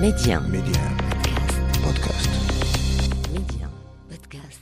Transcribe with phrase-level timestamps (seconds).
[0.00, 0.40] Média.
[0.40, 0.80] Média.
[1.82, 2.28] Podcast.
[3.32, 3.66] Média.
[4.10, 4.60] Podcast.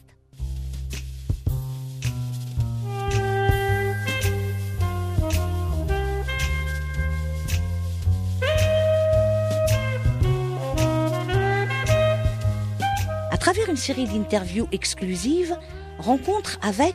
[13.31, 15.57] À travers une série d'interviews exclusives,
[15.99, 16.95] Rencontre avec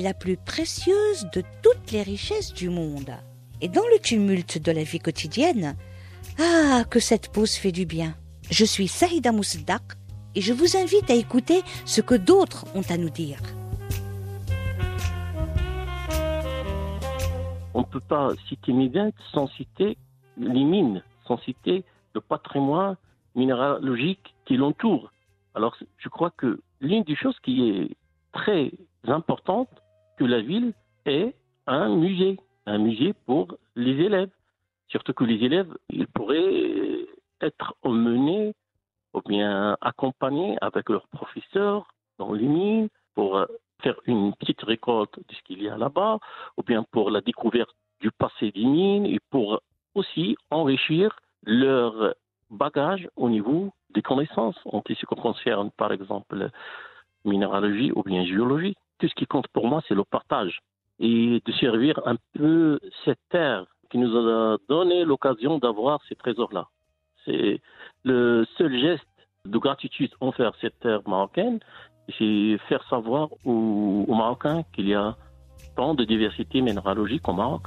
[0.00, 3.12] la plus précieuse de toutes les richesses du monde.
[3.60, 5.76] Et dans le tumulte de la vie quotidienne,
[6.38, 8.14] ah, que cette pause fait du bien.
[8.50, 9.82] Je suis Saïda Mousdak
[10.34, 13.38] et je vous invite à écouter ce que d'autres ont à nous dire.
[17.72, 19.96] On ne peut pas citer Mident sans citer
[20.36, 21.84] les mines, sans citer
[22.14, 22.96] le patrimoine
[23.34, 25.12] minéralogique qui l'entoure.
[25.54, 27.96] Alors, je crois que l'une des choses qui est
[28.32, 28.72] très
[29.06, 29.68] importante
[30.16, 30.72] que la ville
[31.06, 31.34] ait
[31.66, 34.30] un musée, un musée pour les élèves.
[34.88, 37.06] Surtout que les élèves, ils pourraient
[37.40, 38.54] être emmenés
[39.12, 43.46] ou bien accompagnés avec leurs professeurs dans les mines pour
[43.82, 46.18] faire une petite récolte de ce qu'il y a là-bas,
[46.56, 49.60] ou bien pour la découverte du passé des mines et pour
[49.94, 52.14] aussi enrichir leur
[52.50, 56.50] bagage au niveau des connaissances en ce qui concerne, par exemple,
[57.24, 58.76] minéralogie ou bien géologie.
[58.98, 60.60] Tout ce qui compte pour moi, c'est le partage
[61.00, 66.68] et de servir un peu cette terre qui nous a donné l'occasion d'avoir ces trésors-là.
[67.24, 67.60] C'est
[68.04, 69.06] le seul geste
[69.44, 71.60] de gratitude envers cette terre marocaine,
[72.18, 75.16] c'est faire savoir aux, Marocains qu'il y a
[75.76, 77.62] tant de diversité minéralogique au Maroc.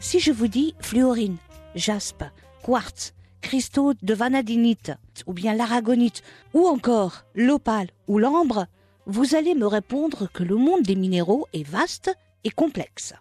[0.00, 1.36] Si je vous dis fluorine,
[1.74, 2.24] jaspe,
[2.64, 4.92] quartz, cristaux de vanadinite
[5.26, 6.22] ou bien l'aragonite
[6.54, 8.66] ou encore l'opale ou l'ambre,
[9.06, 12.14] vous allez me répondre que le monde des minéraux est vaste
[12.44, 13.14] et complexe.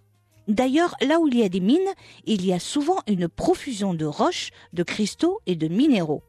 [0.47, 1.93] D'ailleurs, là où il y a des mines,
[2.25, 6.23] il y a souvent une profusion de roches, de cristaux et de minéraux.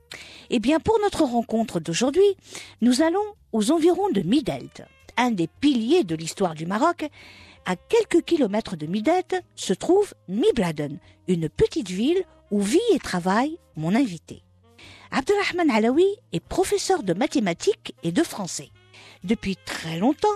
[0.51, 2.37] Eh bien, pour notre rencontre d'aujourd'hui,
[2.83, 4.83] nous allons aux environs de Midelt,
[5.17, 7.09] un des piliers de l'histoire du Maroc.
[7.65, 13.59] À quelques kilomètres de Midelt se trouve Mibladen, une petite ville où vit et travaille
[13.77, 14.43] mon invité.
[15.11, 18.71] Abdelrahman Alaoui est professeur de mathématiques et de français.
[19.25, 20.29] Depuis très longtemps,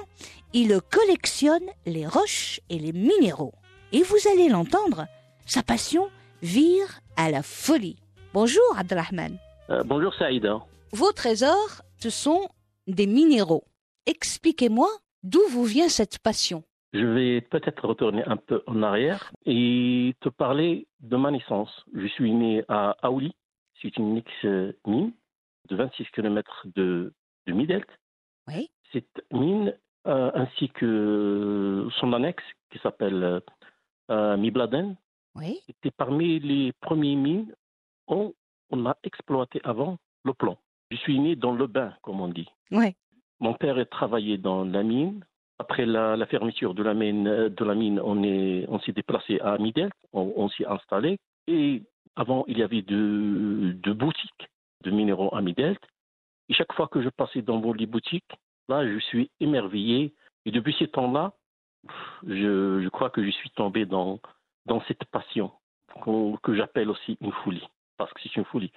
[0.53, 3.55] il collectionne les roches et les minéraux.
[3.93, 5.07] Et vous allez l'entendre,
[5.47, 6.11] sa passion
[6.43, 7.97] vire à la folie.
[8.33, 9.39] Bonjour Abdelrahman.
[9.71, 10.59] Euh, bonjour Saïda.
[10.93, 12.49] Vos trésors, ce sont
[12.87, 13.65] des minéraux.
[14.07, 14.89] Expliquez-moi
[15.23, 16.65] d'où vous vient cette passion.
[16.95, 21.85] Je vais peut-être retourner un peu en arrière et te parler de ma naissance.
[21.93, 23.35] Je suis né à Aouli,
[23.83, 25.13] c'est une ex-mine
[25.69, 27.13] de 26 km de,
[27.49, 27.89] de Midelt.
[28.47, 28.71] Oui.
[28.93, 33.43] Cette mine, euh, ainsi que son annexe qui s'appelle
[34.13, 34.95] euh, Mibladen,
[35.35, 35.59] Oui.
[35.69, 37.53] était parmi les premières mines
[38.09, 38.35] où
[38.71, 40.59] on a exploité avant le plomb.
[40.93, 42.49] Je suis né dans le bain, comme on dit.
[42.71, 42.95] Oui.
[43.41, 45.25] Mon père a travaillé dans la mine.
[45.59, 48.93] Après la, la fermeture de la mine, euh, de la mine on est- on s'est
[48.93, 51.19] déplacé à Midelt, on, on s'est installé.
[51.47, 51.83] Et
[52.17, 54.49] avant, il y avait deux, deux boutiques
[54.83, 55.81] de minéraux à Midelt.
[56.49, 58.33] Et chaque fois que je passais dans les boutiques,
[58.69, 60.13] là, je suis émerveillé.
[60.45, 61.33] Et depuis ce temps-là,
[62.27, 64.19] je, je crois que je suis tombé dans,
[64.67, 65.53] dans cette passion
[66.43, 67.67] que j'appelle aussi une folie,
[67.97, 68.73] parce que c'est une folie.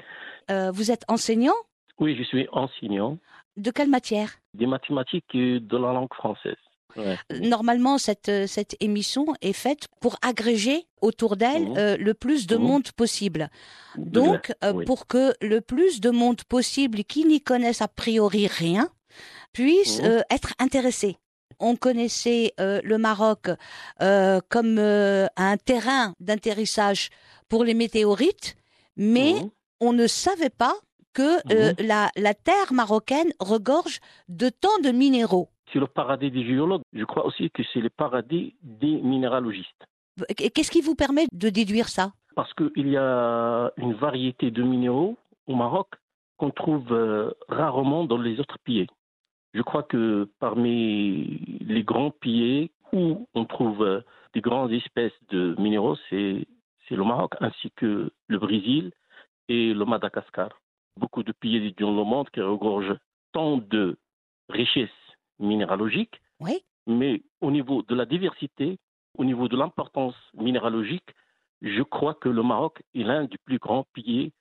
[0.51, 1.55] Euh, vous êtes enseignant?
[1.99, 3.17] Oui, je suis enseignant
[3.55, 4.29] de quelle matière?
[4.53, 6.57] Des mathématiques et de la langue française.
[6.95, 7.17] Ouais.
[7.41, 12.55] Normalement, cette, euh, cette émission est faite pour agréger autour d'elle euh, le plus de
[12.57, 13.49] monde possible.
[13.97, 14.85] Donc, euh, oui.
[14.85, 18.89] pour que le plus de monde possible qui n'y connaissent a priori rien
[19.53, 20.05] puisse Mhm.
[20.05, 21.17] euh, être intéressé.
[21.59, 23.47] On connaissait euh, le Maroc
[24.01, 27.09] euh, comme euh, un terrain d'atterrissage
[27.49, 28.55] pour les météorites,
[28.95, 29.49] mais Mhm.
[29.81, 30.75] on ne savait pas
[31.13, 31.75] que Mhm.
[31.87, 35.49] la, la terre marocaine regorge de tant de minéraux.
[35.71, 36.81] C'est le paradis des géologues.
[36.93, 39.85] Je crois aussi que c'est le paradis des minéralogistes.
[40.35, 42.11] Qu'est-ce qui vous permet de déduire ça?
[42.35, 45.17] Parce qu'il y a une variété de minéraux
[45.47, 45.87] au Maroc
[46.37, 48.87] qu'on trouve euh, rarement dans les autres pays.
[49.53, 54.01] Je crois que parmi les grands pays où on trouve euh,
[54.33, 56.45] des grandes espèces de minéraux, c'est
[56.87, 58.91] c'est le Maroc, ainsi que le Brésil
[59.49, 60.49] et le Madagascar.
[60.97, 62.97] Beaucoup de pays dans le monde qui regorgent
[63.33, 63.97] tant de
[64.49, 64.89] richesses
[65.39, 66.63] minéralogiques, Oui.
[66.85, 68.77] mais au niveau de la diversité,
[69.17, 71.09] au niveau de l'importance minéralogique,
[71.61, 74.31] je crois que le Maroc est l'un des plus grands pays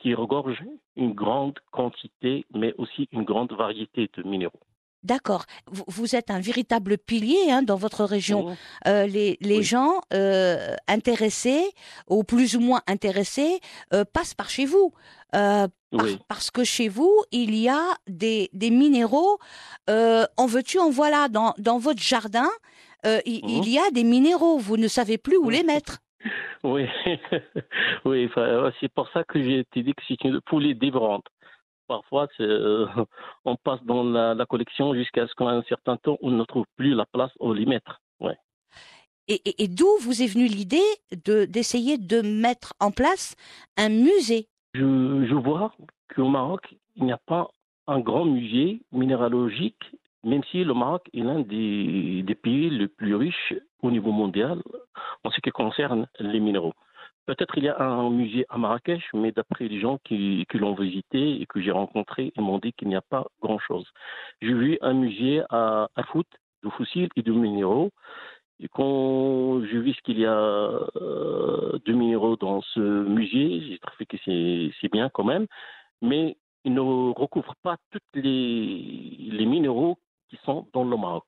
[0.00, 0.62] qui regorge
[0.96, 4.60] une grande quantité, mais aussi une grande variété de minéraux.
[5.04, 5.44] D'accord.
[5.66, 8.56] Vous, êtes un véritable pilier hein, dans votre région.
[8.86, 9.62] Euh, les les Oui.
[9.62, 11.62] gens euh, intéressés,
[12.08, 13.60] ou plus ou moins intéressés,
[13.92, 14.92] euh, passent par chez vous.
[15.96, 16.18] Par- Oui.
[16.28, 19.38] Parce que chez vous, il y a des, des minéraux.
[19.90, 21.28] Euh, en veux-tu, en voilà.
[21.28, 22.48] Dans, dans votre jardin,
[23.06, 24.58] euh, il, il y a des minéraux.
[24.58, 25.98] Vous ne savez plus où les mettre.
[26.62, 26.86] Oui,
[28.04, 31.26] oui euh, c'est pour ça que j'ai été dit que c'est une poulet dévorante.
[31.86, 32.86] Parfois, euh,
[33.44, 36.64] on passe dans la, la collection jusqu'à ce qu'à un certain temps, on ne trouve
[36.76, 38.00] plus la place où les mettre.
[38.20, 38.36] Ouais.
[39.28, 40.82] Et, et- et d'où vous est venue l'idée
[41.26, 43.34] de d'essayer de mettre en place
[43.76, 44.48] un musée?
[44.74, 45.72] Je, je vois
[46.14, 47.48] qu'au Maroc, il n'y a pas
[47.86, 49.84] un grand musée minéralogique,
[50.24, 54.62] même si le Maroc est l'un des, pays les plus riches au niveau mondial
[55.22, 56.74] en ce qui concerne les minéraux.
[57.26, 61.40] Peut-être il y a un musée à Marrakech, mais d'après les gens qui, l'ont visité
[61.40, 63.86] et que j'ai rencontrés, ils m'ont dit qu'il n'y a pas grand-chose.
[64.42, 66.26] J'ai vu un musée à, à Foot
[66.64, 67.90] de fossiles et de minéraux.
[68.60, 73.78] Et quand j'ai vu ce qu'il y a euh, de minéraux dans ce musée, j'ai
[73.80, 75.46] trouvé que c'est bien quand même,
[76.02, 79.98] mais il ne recouvre pas tous les, les minéraux
[80.28, 81.24] qui sont dans le Maroc.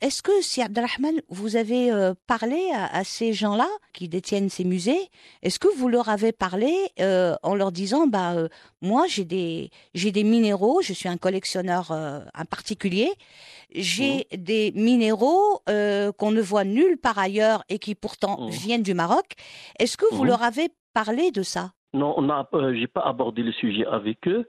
[0.00, 5.10] Est-ce que, si Abdelrahman, vous avez euh, parlé à, ces gens-là qui détiennent ces musées,
[5.42, 8.48] est-ce que vous leur avez parlé euh, en leur disant, bah, euh,
[8.80, 13.12] moi, j'ai des, des minéraux, je suis un collectionneur, un particulier,
[13.74, 18.48] j'ai des minéraux euh, qu'on ne voit nulle part ailleurs et qui pourtant Mhm.
[18.50, 19.24] viennent du Maroc.
[19.78, 20.28] Est-ce que vous Mhm.
[20.28, 21.72] leur avez parlé de ça?
[21.94, 24.48] Non, on a, euh, j'ai pas abordé le sujet avec eux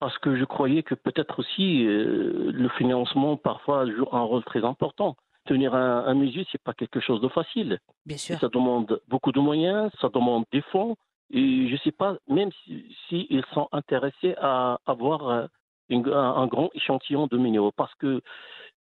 [0.00, 4.64] parce que je croyais que peut-être aussi euh, le financement parfois joue un rôle très
[4.64, 5.16] important.
[5.46, 7.78] Tenir un, un musée, c'est pas quelque chose de facile.
[8.06, 8.38] Bien Et sûr.
[8.40, 10.96] ça demande beaucoup de moyens, ça demande des fonds.
[11.30, 15.46] Et je sais pas, même si, si ils sont intéressés à avoir euh,
[15.88, 18.20] une- un, grand échantillon de minéraux, parce que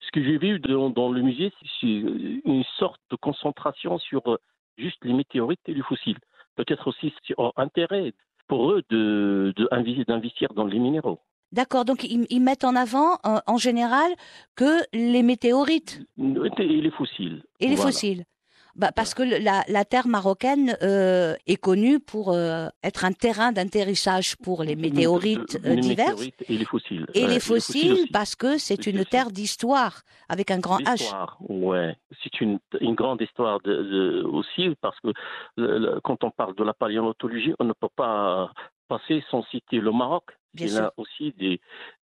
[0.01, 4.39] ce que j'ai vu dans, dans le musée, c'est une sorte de concentration sur euh,
[4.79, 6.19] juste les météorites et les fossiles.
[6.57, 8.13] Peut-être aussi c'est un intérêt
[8.49, 11.21] pour eux de, de d'investir dans les minéraux.
[11.53, 14.11] D'accord, donc ils, ils mettent en avant, en, en général,
[14.57, 17.43] que les météorites Et les fossiles.
[17.61, 17.91] et les Voilà.
[17.91, 18.25] fossiles.
[18.75, 23.53] Bah, parce que la, la terre marocaine euh, est connue pour euh, être un terrain
[23.53, 27.07] d'atterrissage pour les météorites De- euh, les diverses météorites et les fossiles.
[27.15, 29.11] et les fossiles parce que c'est Les une fossiles.
[29.11, 31.13] terre d'histoire avec un grand H.
[31.49, 31.97] Ouais.
[32.23, 35.09] C'est une, une grande histoire de, de- aussi parce que
[35.57, 38.51] le- le- quand on parle de la paléontologie, on ne peut pas
[38.89, 40.25] passer sans citer le Maroc.
[40.57, 41.61] C'est l'un aussi des,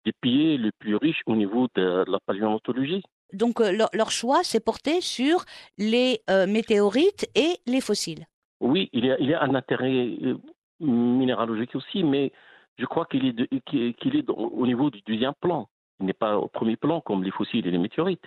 [0.05, 3.03] des pays les plus riches au niveau de la paléontologie.
[3.33, 5.45] Donc euh, leur, leur choix s'est porté sur
[5.77, 8.25] les euh, météorites et les fossiles.
[8.59, 10.37] Oui, il y a, il y a un intérêt euh,
[10.79, 12.31] minéralogique aussi, mais
[12.77, 15.67] je crois qu'il est, de- qu'il est au niveau du deuxième plan.
[15.99, 18.25] Il n'est pas au premier plan comme les fossiles et les météorites.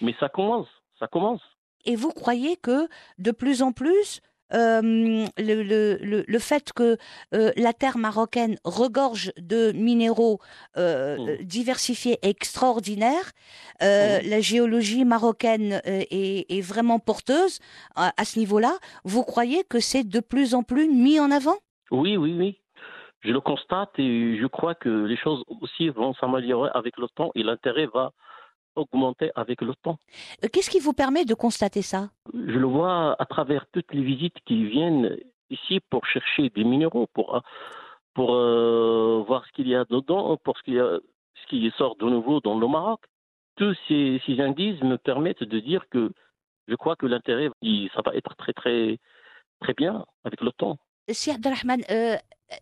[0.00, 0.68] Mais ça commence,
[0.98, 1.40] ça commence.
[1.84, 2.88] Et vous croyez que
[3.18, 4.20] de plus en plus,
[4.54, 4.80] euh,
[5.38, 6.96] le, le, le, le fait que
[7.34, 10.38] euh, la terre marocaine regorge de minéraux
[10.76, 11.28] euh, Mm.
[11.28, 13.32] euh, diversifiés et extraordinaires,
[13.82, 17.58] euh, la géologie marocaine est, est vraiment porteuse
[17.94, 18.72] à, à ce niveau-là.
[19.04, 21.56] Vous croyez que c'est de plus en plus mis en avant?
[21.90, 22.60] Oui, oui, oui.
[23.20, 27.30] Je le constate et je crois que les choses aussi vont s'améliorer avec le temps
[27.34, 28.12] et l'intérêt va
[28.78, 29.98] augmenter avec le temps.
[30.44, 32.10] Euh, Qu'est-ce qui vous permet de constater ça?
[32.32, 35.16] Je le vois à travers toutes les visites qui viennent
[35.50, 37.42] ici pour chercher des minéraux, pour,
[38.14, 40.98] pour euh, voir ce qu'il y a dedans, pour ce, qu'il y a,
[41.42, 43.00] ce qui sort de nouveau dans le Maroc.
[43.56, 46.12] Tous ces, ces indices me permettent de dire que
[46.68, 48.98] je crois que l'intérêt, il- ça va être très, très,
[49.60, 50.76] très bien avec le temps.
[51.10, 52.16] Si Abdelrahman, euh,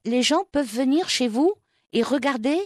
[0.05, 1.53] les gens peuvent venir chez vous
[1.93, 2.59] et regarder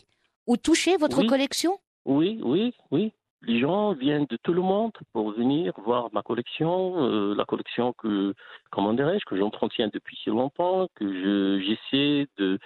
[0.47, 1.26] ou toucher votre Oui.
[1.26, 1.78] collection?
[2.04, 3.12] Oui, oui, oui.
[3.42, 7.94] Les gens viennent de tout le monde pour venir voir ma collection, euh, la collection
[7.94, 8.35] que,
[8.70, 12.59] comment dirais-je, que j'entretiens depuis si longtemps, que je, j'essaie de,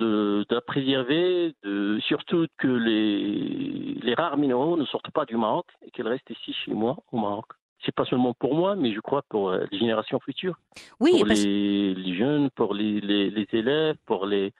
[0.00, 5.36] de, de la préserver, de, surtout que les, les rares minéraux ne sortent pas du
[5.36, 7.46] Maroc et qu'ils restent ici chez moi, au Maroc.
[7.84, 10.56] C'est pas seulement pour moi, mais je crois pour euh, les générations futures,
[11.00, 14.52] Oui, pour parce- les, les jeunes, pour les, les, les élèves, pour les,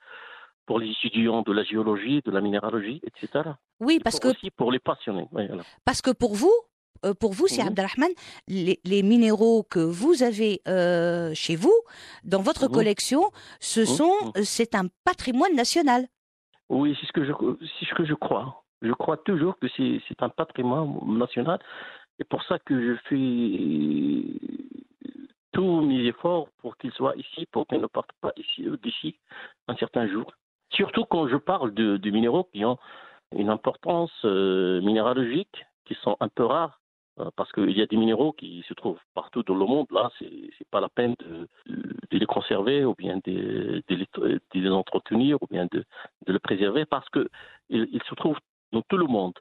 [0.67, 3.51] pour les étudiants de la géologie, de la minéralogie, etc.
[3.81, 5.27] oui, parce Pour que aussi pour les passionnés.
[5.33, 5.63] voilà.
[5.85, 6.53] Parce que pour vous,
[7.05, 7.69] euh, pour vous, c'est Mhm.
[7.69, 8.11] Abdelrahman,
[8.47, 11.75] les, les minéraux que vous avez euh, chez vous,
[12.25, 12.73] dans votre Mhm.
[12.73, 13.87] collection, ce Mhm.
[13.87, 16.07] sont, c'est un patrimoine national.
[16.69, 17.33] Oui, c'est ce que je,
[17.79, 18.65] c'est ce que je crois.
[18.83, 21.59] Je crois toujours que c'est, un patrimoine national.
[22.19, 24.39] Et pour ça que je fais
[25.53, 29.17] tous mes efforts pour qu'il soit ici, pour qu'il ne parte pas ici, d'ici
[29.69, 30.33] un certain jour.
[30.75, 32.79] Surtout quand je parle de, de minéraux qui ont
[33.35, 36.81] une importance euh, minéralogique, qui sont un peu rares.
[37.21, 39.87] euh, Parce qu'il y a des minéraux qui se trouvent partout dans le monde.
[39.91, 41.49] Là, c'est c'est pas la peine de,
[42.11, 45.85] de les conserver ou bien de, de les, de les entretenir ou bien de,
[46.27, 47.09] de le préserver parce
[47.69, 48.39] il se trouve
[48.73, 49.35] dans tout le monde.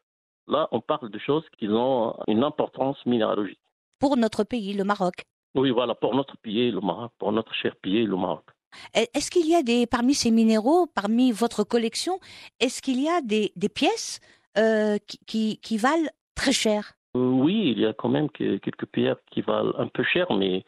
[0.48, 3.60] Là, on parle de choses qui ont une importance minéralogique.
[4.00, 5.24] Pour notre pays, le Maroc.
[5.56, 8.46] Oui, voilà, pour notre pays, le Maroc, pour notre cher pays, le Maroc.
[8.94, 12.20] Est-ce qu'il y a des, parmi ces minéraux, parmi votre collection,
[12.60, 14.20] est-ce qu'il y a des, pièces
[14.58, 14.98] euh,
[15.28, 16.94] qui, qui, valent très cher?
[17.16, 20.32] Euh, oui, il y a quand même que- quelques pierres qui valent un peu cher,
[20.32, 20.64] mais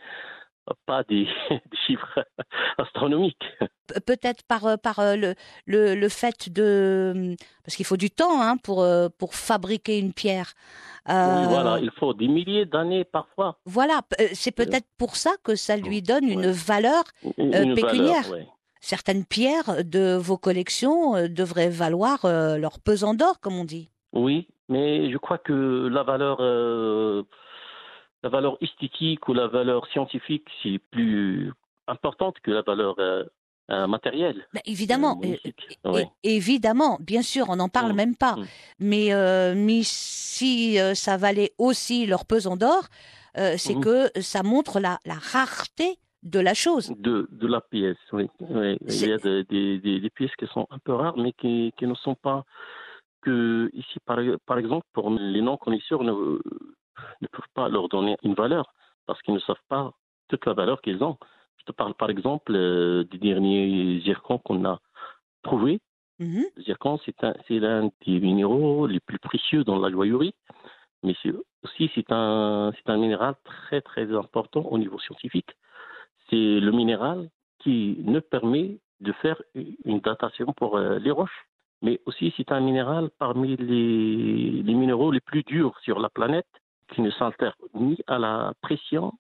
[0.85, 2.25] pas des, des chiffres
[2.77, 3.43] astronomiques.
[3.87, 7.35] Pe- Peut-être par, euh, par euh, le, le, le fait de...
[7.63, 10.53] Parce qu'il faut du temps hein, pour, euh, pour fabriquer une pierre.
[11.07, 11.13] Oui,
[11.49, 13.59] voilà, il faut des milliers d'années parfois.
[13.65, 14.01] Voilà,
[14.33, 16.51] c'est peut-être pour ça que ça lui donne une Ouais.
[16.51, 17.03] valeur.
[17.39, 18.23] Euh, une pécuniaire.
[18.23, 18.47] valeur, ouais.
[18.79, 23.89] Certaines pierres de vos collections euh, devraient valoir leur pesant d'or, comme on dit.
[24.13, 26.37] Oui, mais je crois que la valeur,
[28.23, 31.51] la valeur esthétique ou la valeur scientifique, c'est plus
[31.87, 33.23] importante que la valeur euh,
[33.71, 34.47] euh, matérielle.
[34.53, 36.07] Ben, évidemment, Euh, Ouais.
[36.23, 38.35] évidemment, bien sûr, on n'en parle Mm, même pas.
[38.37, 38.45] mm.
[38.79, 42.83] Mais, mais si ça valait aussi leur pesant d'or,
[43.35, 43.83] c'est Mhm.
[43.83, 46.93] que ça montre la, la rareté de la chose.
[46.97, 48.27] De, de la pièce, oui.
[48.39, 51.33] Oui, Il y a de- des- des- des pièces qui sont un peu rares, mais
[51.33, 52.45] qui, qui ne sont pas
[53.21, 56.03] que ici, par, par exemple, pour les non-connaisseurs
[57.21, 58.73] ne, ne peuvent pas leur donner une valeur
[59.05, 59.93] parce qu'ils ne savent pas
[60.29, 61.17] toute la valeur qu'ils ont.
[61.57, 64.79] Je te parle par exemple euh, des derniers zircons qu'on a
[65.43, 65.79] trouvés.
[66.19, 66.43] Mhm.
[66.55, 70.33] Le zircon, c'est un- c'est l'un des minéraux les plus précieux dans la joaillerie,
[71.03, 71.15] mais
[71.63, 75.51] aussi c'est un, c'est un minéral très très important au niveau scientifique.
[76.29, 79.41] C'est le minéral qui nous permet de faire
[79.85, 81.45] une datation pour euh, les roches,
[81.81, 86.47] mais aussi c'est un minéral parmi les, les minéraux les plus durs sur la planète,
[86.89, 89.13] qui ne s'altère ni à la pression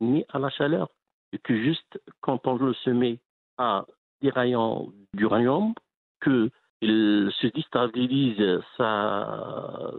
[0.00, 0.88] ni à la chaleur,
[1.32, 3.18] et que juste quand on le se met
[3.58, 3.84] à
[4.22, 5.74] des rayons d'uranium,
[6.20, 6.50] que
[6.80, 9.92] il se déstabilise sa,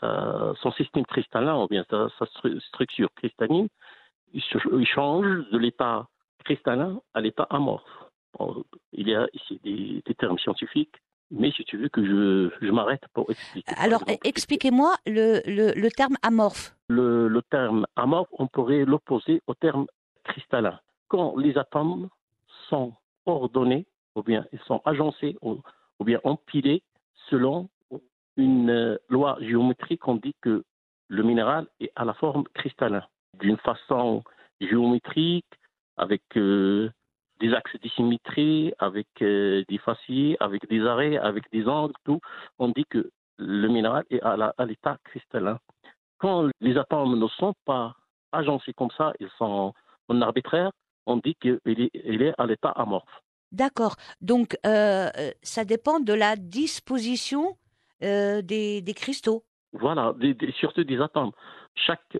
[0.00, 3.68] son système cristallin ou bien sa, sa stru- structure cristalline,
[4.34, 6.06] il, change de l'état
[6.44, 7.82] cristallin à l'état amorphe.
[8.92, 10.94] Il y a ici des termes scientifiques,
[11.30, 13.72] mais si tu veux que je, je m'arrête pour expliquer.
[13.76, 16.74] Alors, expliquez-moi le, le, le terme amorphe.
[16.88, 19.86] le, le terme amorphe, on pourrait l'opposer au terme
[20.24, 20.78] cristallin.
[21.08, 22.08] Quand les atomes
[22.68, 22.94] sont
[23.26, 25.60] ordonnés, ou bien ils sont agencés, ou,
[25.98, 26.82] ou bien empilés
[27.30, 27.68] selon
[28.36, 30.64] une euh, loi géométrique, on dit que
[31.08, 33.04] le minéral est à la forme cristallin,
[33.40, 34.22] d'une façon
[34.60, 35.46] géométrique,
[35.96, 36.90] avec euh,
[37.40, 42.20] des axes de symétrie, avec euh, des faciès, avec des arrêts, avec des angles, tout.
[42.58, 45.58] On dit que le minéral est à l'état cristallin
[46.18, 47.94] quand les atomes ne sont pas
[48.32, 49.72] agencés comme ça, ils sont
[50.08, 50.72] en arbitraire,
[51.06, 53.22] on dit qu'il est, il est à l'état amorphe.
[53.52, 53.94] D'accord.
[54.20, 55.08] Donc, euh,
[55.42, 57.56] ça dépend de la disposition
[58.02, 59.44] euh, des, des cristaux.
[59.72, 61.32] Voilà, des- des- surtout des atomes.
[61.74, 62.18] Chaque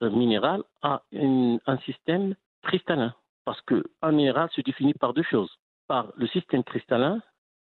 [0.00, 3.14] minéral a une- un système cristallin,
[3.46, 5.50] parce qu'un minéral se définit par deux choses,
[5.86, 7.22] par le système cristallin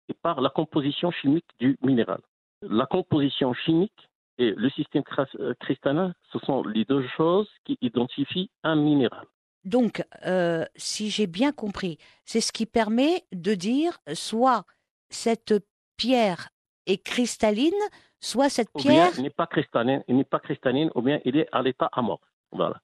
[0.08, 2.22] et par la composition chimique du minéral.
[2.62, 5.04] La composition chimique et le système
[5.40, 9.26] euh, cristallin, ce sont les deux choses qui identifient un minéral.
[9.66, 14.64] Donc, euh, si j'ai bien compris, c'est ce qui permet de dire soit
[15.10, 15.56] cette
[15.98, 16.50] pierre
[16.86, 17.74] est cristalline,
[18.22, 19.20] soit cette pierre.
[19.20, 22.22] n'est pas cristalline, n'est pas cristalline, ou bien il est à l'état amorphe.
[22.52, 22.80] Voilà.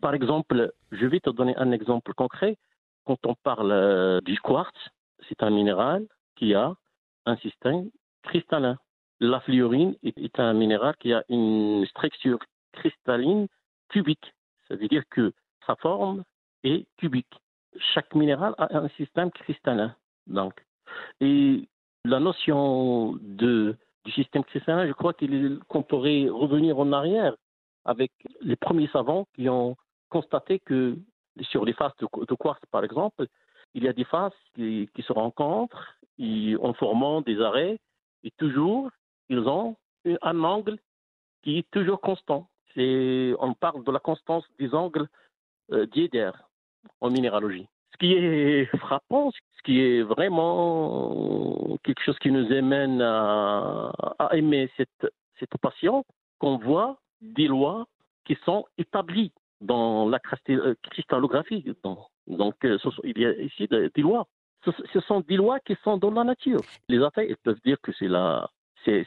[0.00, 2.56] Par exemple, je vais te donner un exemple concret.
[3.04, 4.76] Quand on parle euh, du quartz,
[5.28, 6.06] c'est un minéral
[6.36, 6.74] qui a
[7.24, 7.90] un système
[8.22, 8.78] cristallin.
[9.20, 12.38] La fluorine est, un minéral qui a une structure
[12.72, 13.46] cristalline
[13.88, 14.34] cubique.
[14.68, 15.32] Ça veut dire que
[15.66, 16.22] sa forme
[16.64, 17.32] est cubique.
[17.94, 19.94] Chaque minéral a un système cristallin.
[20.26, 20.62] Donc,
[21.20, 21.68] et
[22.04, 25.14] la notion de, du système cristallin, je crois
[25.68, 27.34] qu'on pourrait revenir en arrière
[27.86, 29.76] avec les premiers savants qui ont
[30.10, 30.96] constaté que
[31.40, 33.26] sur les faces de, quartz, par exemple,
[33.74, 37.78] il y a des faces qui, se rencontrent en formant des arrêts
[38.24, 38.90] et toujours
[39.28, 39.76] ils ont
[40.22, 40.78] un angle
[41.42, 42.48] qui est toujours constant.
[42.76, 45.08] On parle de la constance des angles
[45.72, 45.86] euh,
[47.00, 47.66] en minéralogie.
[47.92, 54.36] Ce qui est frappant, ce qui est vraiment quelque chose qui nous amène à, à
[54.36, 55.06] aimer cette,
[55.38, 56.04] cette passion,
[56.38, 57.86] qu'on voit des lois
[58.24, 60.20] qui sont établies dans la
[60.50, 61.64] euh, cristallographie.
[62.26, 64.26] Donc, euh, il y a ici des lois.
[64.64, 66.60] Ce, sont des lois qui sont dans la nature.
[66.88, 68.50] Les athées ils peuvent dire que c'est la,
[68.84, 69.06] c'est,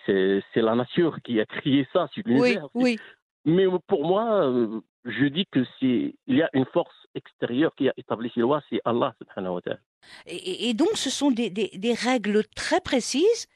[0.55, 2.67] la nature qui a créé ça sur l'univers.
[2.73, 2.99] Oui, oui.
[3.45, 7.89] Mais pour moi, euh, je dis que c'est il y a une force extérieure qui
[7.89, 9.79] a établi ces lois, c'est Allah subhanahu wa ta'ala.
[10.27, 13.47] Et, donc ce sont des, des, des, règles très précises,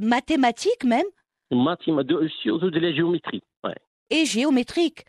[0.00, 1.06] mathématiques même?
[1.50, 3.42] Mathématiques, de, de la géométrie.
[3.64, 3.74] Ouais.
[4.10, 5.04] Et géométrique.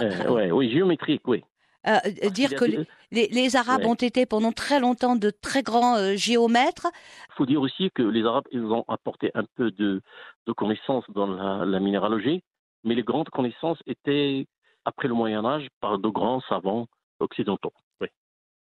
[0.00, 1.42] Euh, ouais, oui, géométrique, oui.
[1.86, 1.98] Euh,
[2.30, 6.86] dire que les, les, Arabes ont été pendant très longtemps de très grands euh, géomètres.
[7.30, 10.00] Il faut dire aussi que les Arabes, ils ont apporté un peu de,
[10.46, 12.42] de connaissances dans la, la, minéralogie,
[12.84, 14.46] mais les grandes connaissances étaient,
[14.86, 16.86] après le Moyen Âge, par de grands savants
[17.20, 17.74] occidentaux.
[18.00, 18.08] Oui.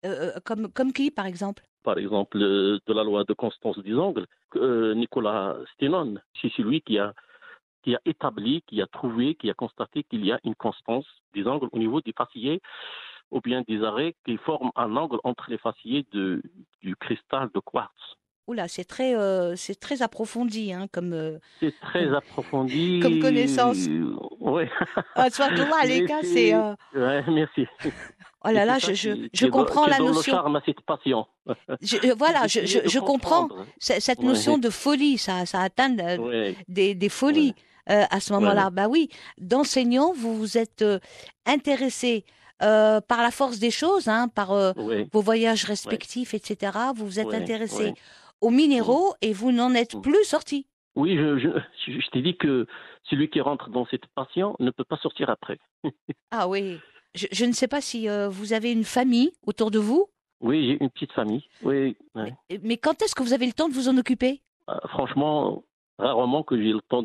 [0.05, 1.63] Euh, comme, comme qui, par exemple?
[1.83, 4.25] Par exemple, de la loi de Constance des Angles,
[4.95, 7.13] Nicolas Stenon, c'est celui qui a
[7.83, 11.45] qui a établi, qui a trouvé, qui a constaté qu'il y a une constance des
[11.47, 12.61] angles au niveau des facillés
[13.31, 16.41] ou bien des arrêts qui forment un angle entre les facillés de,
[16.81, 17.91] du cristal de quartz.
[18.47, 21.13] Oula, c'est très, euh, c'est très approfondi, hein, comme.
[21.13, 22.99] Euh, c'est très approfondi.
[23.03, 23.87] Comme connaissance.
[24.39, 24.63] oui.
[25.15, 25.27] Ah,
[25.85, 26.53] les gars, c'est.
[26.53, 26.73] Euh...
[26.95, 27.67] Ouais, merci.
[28.43, 30.33] Oh là là, je, je, je comprends la notion.
[30.33, 31.27] Le charme à cette passion.
[31.81, 33.47] Je, voilà, je, je, je comprends
[33.79, 37.53] cette notion de folie, ça, ça atteint euh, des, des folies.
[37.89, 38.69] Euh, à ce moment-là.
[38.69, 39.09] Bah oui,
[39.39, 40.99] d'enseignant, vous vous êtes euh,
[41.45, 42.25] intéressé
[42.61, 44.49] euh, par la force des choses, hein, par
[45.11, 46.77] vos voyages respectifs, etc.
[46.95, 47.93] Vous vous êtes intéressé
[48.39, 50.67] aux minéraux et vous n'en êtes plus sorti.
[50.95, 51.49] Oui, je, je,
[51.87, 52.67] je t'ai dit que
[53.09, 55.57] celui qui rentre dans cette passion ne peut pas sortir après.
[56.31, 56.77] ah oui.
[57.15, 60.07] Je, je, ne sais pas si vous avez une famille autour de vous.
[60.41, 61.43] Oui, j'ai une petite famille.
[61.63, 61.95] Oui.
[62.15, 64.41] Mais, mais, quand est-ce que vous avez le temps de vous en occuper?
[64.89, 65.63] Franchement,
[66.01, 67.03] rarement que j'ai le temps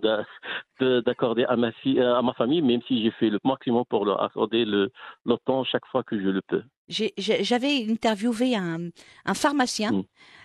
[0.81, 4.23] d'accorder à ma fille, à ma famille, même si j'ai fait le maximum pour leur
[4.23, 4.91] accorder le,
[5.25, 6.63] le temps chaque fois que je le peux.
[6.89, 8.89] J'avais interviewé un,
[9.25, 10.05] un pharmacien mm.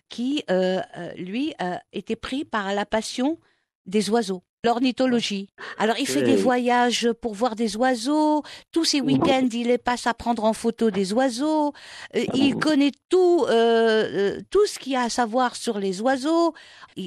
[0.10, 3.40] qui, euh, euh, lui, euh, était pris par la passion
[3.86, 5.50] des oiseaux l'ornithologie.
[5.78, 8.44] Alors, il fait des voyages pour voir des oiseaux.
[8.72, 11.74] Tous ses week-ends, il passe à prendre en photo des oiseaux.
[12.16, 16.02] Euh, il connaît tout, euh, euh, tout ce qu'il y a à savoir sur les
[16.02, 16.54] oiseaux.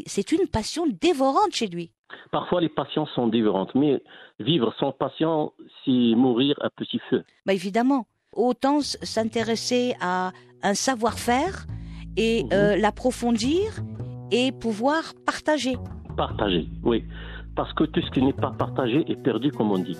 [0.06, 1.90] C'est une passion dévorante chez lui.
[2.32, 4.02] Parfois, les passions sont dévorantes, mais
[4.40, 5.52] vivre sans passion,
[5.84, 7.24] c'est mourir à petit feu.
[7.46, 8.06] Bah, évidemment.
[8.32, 10.32] Autant s'intéresser à
[10.64, 11.66] un savoir-faire
[12.16, 12.80] et mhm.
[12.80, 13.74] l'approfondir
[14.32, 15.76] et pouvoir partager.
[16.16, 17.04] Partager, oui
[17.54, 19.98] parce que tout ce qui n'est pas partagé est perdu, comme on dit.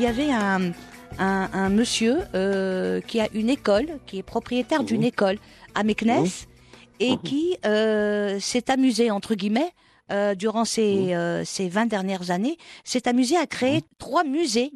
[0.00, 0.72] Il y avait un,
[1.18, 5.06] un, un monsieur euh, qui a une école, qui est propriétaire d'une Mhm.
[5.08, 5.38] école
[5.74, 6.24] à Meknes
[7.00, 7.18] et Mhm.
[7.22, 9.72] qui euh, s'est amusé, entre guillemets,
[10.10, 14.72] euh, durant ces, ces 20 dernières années, s'est amusé à créer trois musées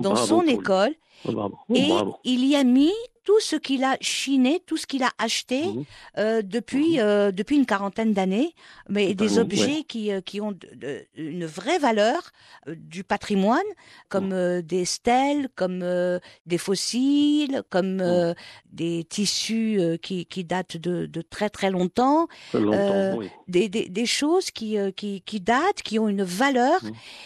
[0.00, 0.94] dans Bravo son école
[1.26, 1.58] Bravo.
[1.74, 2.16] et Bravo.
[2.24, 2.92] il y a mis
[3.24, 5.84] tout ce qu'il a chiné, tout ce qu'il a acheté Mhm.
[6.18, 7.00] euh, depuis Mhm.
[7.00, 8.54] euh, depuis une quarantaine d'années,
[8.88, 12.32] mais des objets qui euh, qui ont de- de- une vraie valeur
[12.68, 13.60] euh, du patrimoine,
[14.08, 14.32] comme Mhm.
[14.32, 18.34] euh, des stèles, comme euh, des fossiles, comme euh,
[18.72, 23.28] des tissus euh, qui qui datent de, de très très longtemps, Longtemps, oui.
[23.48, 26.80] des, des, des choses qui, euh, qui, qui datent, qui ont une valeur.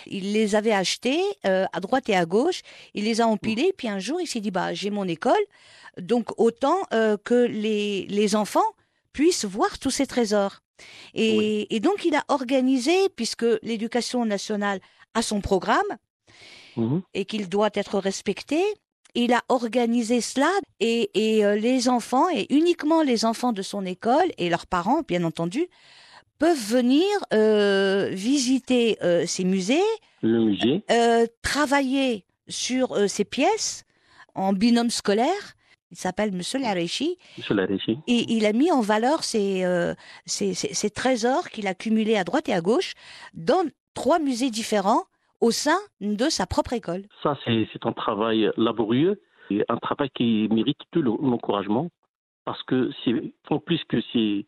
[0.06, 2.60] Il les avait achetées euh, à droite et à gauche.
[2.94, 3.72] Il les a empilées.
[3.76, 5.32] Puis un jour, il s'est dit bah j'ai mon école,
[6.00, 8.66] donc autant euh, que les, les enfants
[9.12, 10.60] puissent voir tous ces trésors.
[11.14, 11.66] Et, Oui.
[11.70, 14.80] et donc il a organisé, puisque l'éducation nationale
[15.14, 15.90] a son programme
[16.76, 17.00] Mhm.
[17.14, 18.62] et qu'il doit être respecté.
[19.14, 23.86] Il a organisé cela et, et euh, les enfants, et uniquement les enfants de son
[23.86, 25.68] école et leurs parents, bien entendu,
[26.38, 29.80] peuvent venir euh, visiter euh, ces musées,
[30.20, 30.84] Le musée.
[30.90, 33.84] euh, travailler sur ces pièces
[34.34, 35.55] en binôme scolaire.
[35.90, 37.98] Il s'appelle Monsieur Laréchi Sur la régie.
[38.08, 39.94] et il a mis en valeur ces, euh,
[40.24, 42.94] ces, ces- ces trésors qu'il a cumulés à droite et à gauche
[43.34, 45.04] dans trois musées différents
[45.40, 47.04] au sein de sa propre école.
[47.22, 49.20] Ça, c'est un travail laborieux
[49.50, 51.88] et un travail qui mérite tout le- l'encouragement
[52.44, 53.12] parce que c'est
[53.50, 54.46] en plus que c'est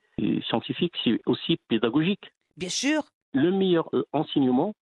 [0.49, 2.33] scientifique, c'est aussi pédagogique.
[2.57, 4.75] Bien sûr, Le meilleur euh, enseignement-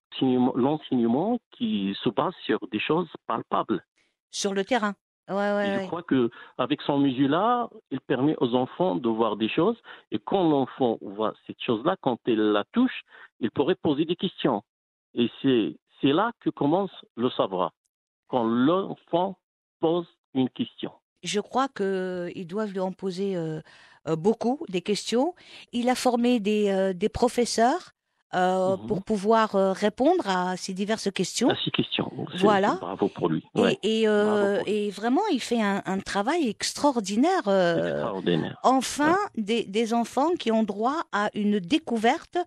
[0.54, 3.84] l'enseignement qui se base sur des choses palpables.
[4.30, 4.94] sur le terrain.
[5.28, 9.36] Ouais, Et ouais, je crois que avec son musée-là, il permet aux enfants de voir
[9.36, 9.76] des choses.
[10.12, 13.02] Et quand l'enfant voit cette chose-là, quand il la touche,
[13.40, 14.62] il pourrait poser des questions.
[15.14, 17.72] Et c'est là que commence le savoir.
[18.28, 19.38] Quand l'enfant
[19.80, 20.92] pose une question.
[21.22, 23.60] Je crois qu'ils doivent lui en poser euh,
[24.06, 25.34] euh, beaucoup, des questions.
[25.72, 27.92] Il a formé des, euh, des professeurs
[28.34, 28.86] euh, Mhm.
[28.88, 31.48] pour pouvoir euh, répondre à ces diverses questions.
[31.48, 32.10] À six questions.
[32.38, 32.76] Voilà.
[32.80, 33.44] Bravo pour lui.
[33.54, 33.78] Et, Ouais.
[33.82, 34.72] et, euh, Bravo pour lui.
[34.72, 37.46] et vraiment, il fait un, un travail extraordinaire.
[37.46, 38.58] euh, Extraordinaire.
[38.62, 42.38] enfin, des, des enfants qui ont droit à une découverte,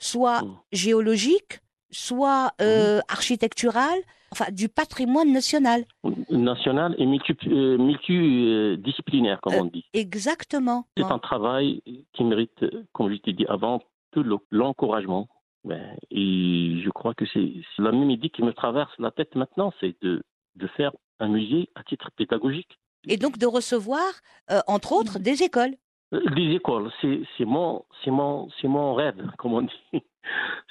[0.00, 0.56] soit Mm.
[0.72, 1.60] géologique,
[1.90, 3.98] soit euh, architecturale,
[4.32, 5.84] enfin du patrimoine national.
[6.30, 9.84] National et multi- multidisciplinaire, comme on dit.
[9.94, 10.84] Exactement.
[10.96, 13.80] C'est un travail qui mérite, comme je t'ai dit avant,
[14.16, 15.28] le- l'encouragement.
[15.64, 19.72] Ben, Et je crois que c'est la même idée qui me traverse la tête maintenant,
[19.80, 20.22] c'est de,
[20.56, 22.78] de faire un musée à titre pédagogique.
[23.06, 24.08] Et donc de recevoir,
[24.50, 25.74] euh, entre autres, des écoles.
[26.14, 30.02] Euh, Des écoles, c'est mon, mon, mon rêve, comme on dit.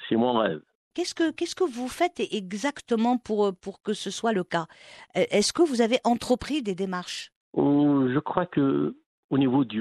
[0.08, 0.60] C'est mon rêve.
[0.94, 4.66] Qu'est-ce que qu'est-ce que vous faites exactement pour pour que ce soit le cas?
[5.16, 7.30] Euh, Est-ce que vous avez entrepris des démarches?
[7.56, 8.96] Je crois que
[9.30, 9.80] au niveau du,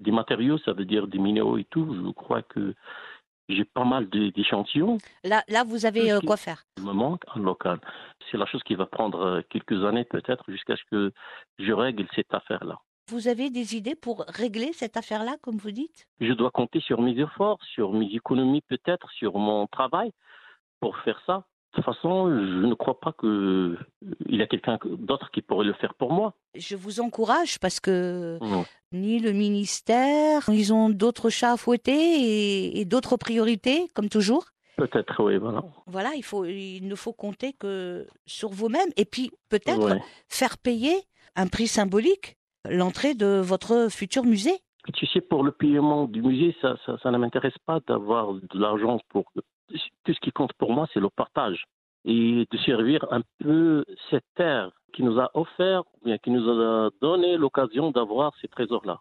[0.00, 2.74] des matériaux, ça veut dire des minéraux et tout, je crois que
[3.48, 4.98] j'ai pas mal d'échantillons.
[5.24, 6.64] Là là vous avez euh, quoi faire?
[6.78, 7.80] Il me manque un local.
[8.30, 11.12] C'est la chose qui va prendre euh, quelques années peut-être jusqu'à ce que
[11.58, 12.78] je règle cette affaire-là.
[13.08, 16.08] Vous avez des idées pour régler cette affaire-là, comme vous dites?
[16.20, 20.10] Je dois compter sur mes efforts, sur mes économies peut-être, sur mon travail
[20.80, 21.44] pour faire ça.
[21.76, 23.76] De toute façon, je ne crois pas qu'il
[24.30, 26.32] y a quelqu'un d'autre qui pourrait le faire pour moi.
[26.54, 28.64] Je vous encourage parce que Non.
[28.92, 34.46] ni le ministère, ils ont d'autres chats à fouetter et, et d'autres priorités, comme toujours.
[34.78, 35.62] Peut-être, oui, voilà.
[35.86, 40.00] Voilà, il faut, il ne faut compter que sur vous-même et puis peut-être Ouais.
[40.28, 40.94] faire payer
[41.34, 42.36] un prix symbolique
[42.70, 44.56] l'entrée de votre futur musée.
[44.94, 48.58] Tu sais, pour le paiement du musée, ça, ça, ça ne m'intéresse pas d'avoir de
[48.58, 49.24] l'argent pour.
[49.68, 51.64] Tout ce qui compte pour moi, c'est le partage
[52.06, 55.82] et de servir un peu cette terre qui nous a offert,
[56.22, 59.00] qui nous a donné l'occasion d'avoir ces trésors-là.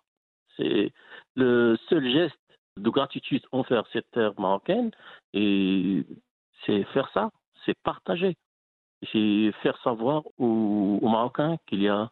[0.57, 0.91] C'est
[1.35, 2.35] le seul geste
[2.77, 4.91] de gratitude envers cette terre marocaine
[5.33, 6.03] et
[6.65, 7.29] c'est faire ça,
[7.65, 8.35] c'est partager.
[9.11, 12.09] C'est faire savoir aux, Marocains qu'il y a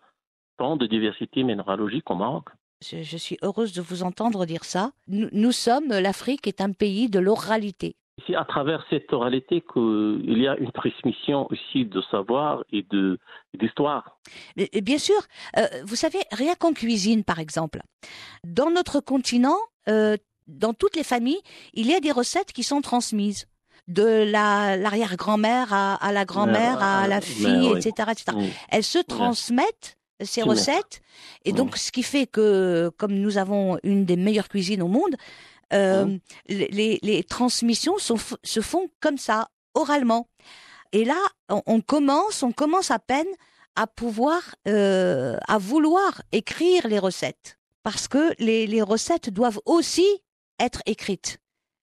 [0.57, 2.49] tant de diversité minéralogique au Maroc.
[2.81, 4.91] Je, suis heureuse de vous entendre dire ça.
[5.07, 7.95] Nous sommes, l'Afrique est un pays de l'oralité.
[8.27, 13.17] C'est à travers cette oralité qu'il y a une transmission aussi de savoir et de
[13.59, 14.19] d'histoire.
[14.55, 15.19] Bien sûr,
[15.57, 17.81] euh, vous savez, rien qu'en cuisine, par exemple.
[18.45, 19.57] Dans notre continent,
[19.89, 20.15] euh,
[20.47, 21.41] dans toutes les familles,
[21.73, 23.47] il y a des recettes qui sont transmises.
[23.87, 28.37] De la l'arrière-grand-mère à, à la grand-mère, Mère, à à la fille, etc., etc.
[28.69, 31.01] Elles se transmettent ces recettes,
[31.43, 35.15] et donc ce qui fait que, comme nous avons une des meilleures cuisines au monde,
[35.71, 40.27] euh, les, transmissions sont se font comme ça, oralement.
[40.91, 41.17] Et là,
[41.49, 43.27] on, on commence, on commence à peine
[43.75, 47.57] à pouvoir, euh, à vouloir écrire les recettes.
[47.81, 50.05] Parce que les, les recettes doivent aussi
[50.59, 51.39] être écrites.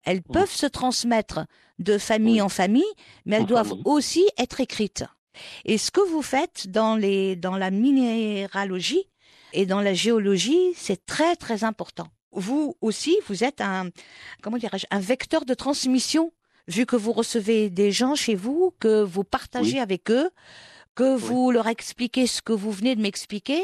[0.04, 1.46] Elles peuvent se transmettre
[1.80, 2.42] de famille Oui.
[2.42, 2.84] en famille,
[3.26, 3.84] mais elles En doivent famille.
[3.86, 5.04] aussi être écrites.
[5.66, 9.10] Et ce que vous faites dans, les, dans la minéralogie
[9.54, 12.08] et dans la géologie, c'est très très important.
[12.36, 13.90] Vous aussi, vous êtes un,
[14.42, 16.32] comment dirais-je, un vecteur de transmission,
[16.68, 19.80] vu que vous recevez des gens chez vous, que vous partagez Oui.
[19.80, 20.30] avec eux,
[20.96, 23.62] que vous leur expliquez ce que vous venez de m'expliquer.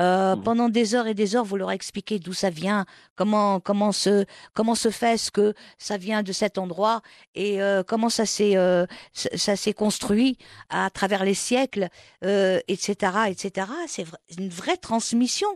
[0.00, 0.42] Euh, Mhm.
[0.42, 4.24] Pendant des heures et des heures, vous leur expliquez d'où ça vient, comment comment se
[4.52, 7.00] comment se fait ce que ça vient de cet endroit
[7.36, 10.38] et euh, comment ça s'est euh, ça ça s'est construit
[10.70, 11.88] à travers les siècles,
[12.24, 13.68] euh, etc., etc.
[13.86, 14.06] C'est
[14.36, 15.46] une vraie transmission.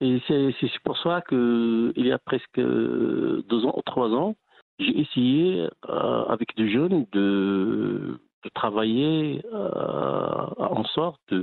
[0.00, 4.36] Et c'est pour ça que il y a presque deux ans ou trois ans,
[4.78, 8.18] j'ai essayé euh, avec des jeunes de,
[8.54, 11.34] travailler euh, en sorte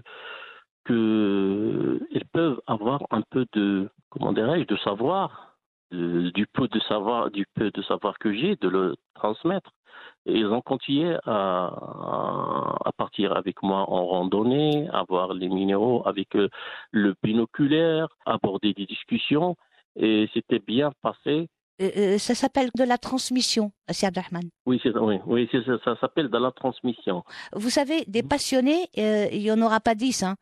[0.86, 5.58] que ils peuvent avoir un peu de comment dirais-je de savoir
[5.92, 9.72] du peu de savoir du peu de savoir que j'ai de le transmettre.
[10.26, 11.66] Et ils ont continué à,
[12.86, 16.48] à partir avec moi en randonnée, à voir les minéraux avec euh,
[16.92, 19.56] le binoculaire, aborder des discussions,
[19.96, 21.50] et c'était bien passé.
[21.82, 24.44] Euh, ça s'appelle de la transmission, Assi Abdelrahman.
[24.66, 27.24] Oui, oui, oui, ça, ça s'appelle de la transmission.
[27.54, 28.28] Vous savez, des Mhm.
[28.30, 30.24] passionnés, euh, il y en aura pas dix.
[30.24, 30.36] Hein.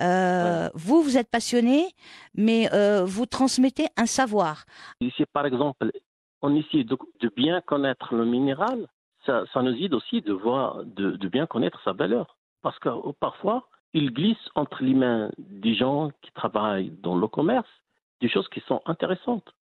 [0.00, 1.86] Euh, Vous, vous êtes passionné,
[2.34, 2.68] mais
[3.04, 4.64] vous transmettez un savoir.
[5.00, 5.90] Ici, par exemple,
[6.42, 8.86] on essaie de, de bien connaître le minéral,
[9.26, 12.36] ça, ça nous aide aussi de voir, de, de bien connaître sa valeur.
[12.62, 17.28] Parce que euh, parfois, il glisse entre les mains des gens qui travaillent dans le
[17.28, 17.68] commerce
[18.20, 19.52] des choses qui sont intéressantes,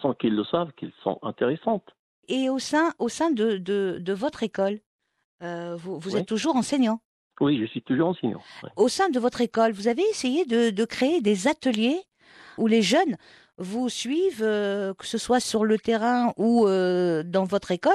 [0.00, 1.88] sans qu'ils le savent qu'elles sont intéressantes.
[2.28, 4.80] Et au sein, au sein de, de, de votre école,
[5.42, 6.20] euh, vous, vous Oui.
[6.20, 7.00] êtes toujours enseignant?
[7.40, 8.42] Oui, je suis toujours enseignant.
[8.76, 12.00] Au sein de votre école, vous avez essayé de, de créer des ateliers
[12.56, 13.16] où les jeunes
[13.58, 17.92] vous suivent, euh, que ce soit sur le terrain ou euh, dans votre école,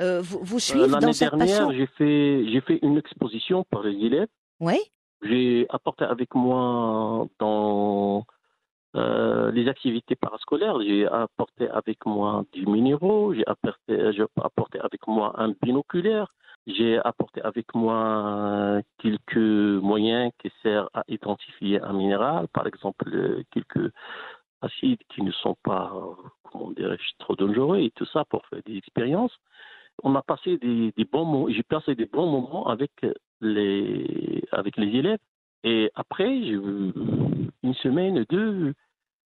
[0.00, 1.72] euh, vous, vous suivent dans L'année cette dernière, passion?
[1.72, 4.28] j'ai fait, j'ai fait une exposition pour les élèves.
[4.60, 4.78] Oui,
[5.22, 8.24] J'ai apporté avec moi dans
[8.94, 15.32] les activités parascolaires, j'ai apporté avec moi du minéraux, j'ai apporté, j'ai apporté avec moi
[15.38, 16.26] un binoculaire,
[16.66, 23.90] j'ai apporté avec moi quelques moyens qui servent à identifier un minéral, par exemple quelques
[24.62, 28.60] acides qui ne sont pas, euh, comment dirais-je, trop dangereux et tout ça pour faire
[28.64, 29.36] des expériences.
[30.02, 32.92] On a passé des, bons moments, j'ai passé des bons moments avec
[33.40, 35.18] les, avec les élèves.
[35.64, 38.74] Et après, une semaine, deux,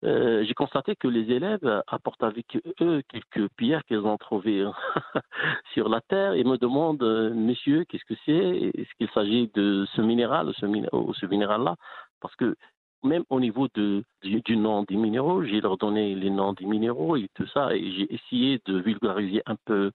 [0.04, 4.64] euh, j'ai constaté que les élèves apportent avec eux quelques pierres qu'ils ont trouvées
[5.74, 8.32] sur la terre et me demandent, euh, messieurs, qu'est-ce que c'est?
[8.32, 10.48] Est-ce qu'il s'agit de ce minéral,
[10.92, 11.76] ou ce minéral-là
[12.20, 12.56] Parce que
[13.02, 16.64] même au niveau de, du, du nom des minéraux, j'ai leur donné les noms des
[16.66, 19.90] minéraux et tout ça, et j'ai essayé de vulgariser un peu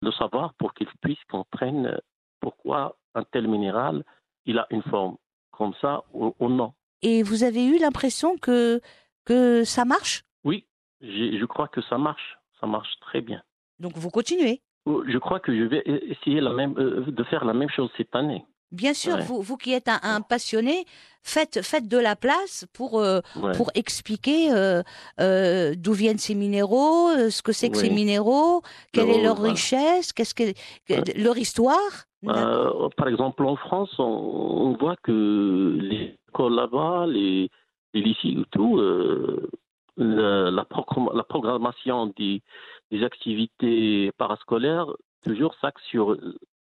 [0.00, 2.00] le savoir pour qu'ils puissent comprendre
[2.40, 4.04] pourquoi un tel minéral,
[4.46, 5.16] il a une forme
[5.50, 6.72] comme ça ou, ou non.
[7.02, 8.80] et vous avez eu l'impression que,
[9.24, 10.22] que ça marche?
[10.44, 10.64] Oui,
[11.00, 13.42] je crois que ça marche, ça marche très bien.
[13.78, 14.60] Donc vous continuez?
[14.86, 17.90] Je crois que je vais e- essayer la même, euh, de faire la même chose
[17.96, 18.44] cette année.
[18.70, 19.22] Bien sûr, Ouais.
[19.22, 20.84] vous, vous qui êtes un, un passionné,
[21.22, 23.52] faites, faites de la place pour, euh, Ouais.
[23.56, 24.82] pour expliquer euh,
[25.20, 28.60] euh, d'où viennent ces minéraux, ce que c'est que ces minéraux,
[28.92, 30.52] quelle est leur richesse, qu'est-ce que,
[31.20, 31.78] leur histoire.
[32.22, 37.48] Par exemple, en France, on, on voit que les écoles là-bas, les,
[37.94, 38.76] les lycées et tout,
[39.96, 42.42] la, la, proclam- la programmation des,
[42.90, 44.86] des activités parascolaires
[45.24, 46.16] toujours s'axe sur,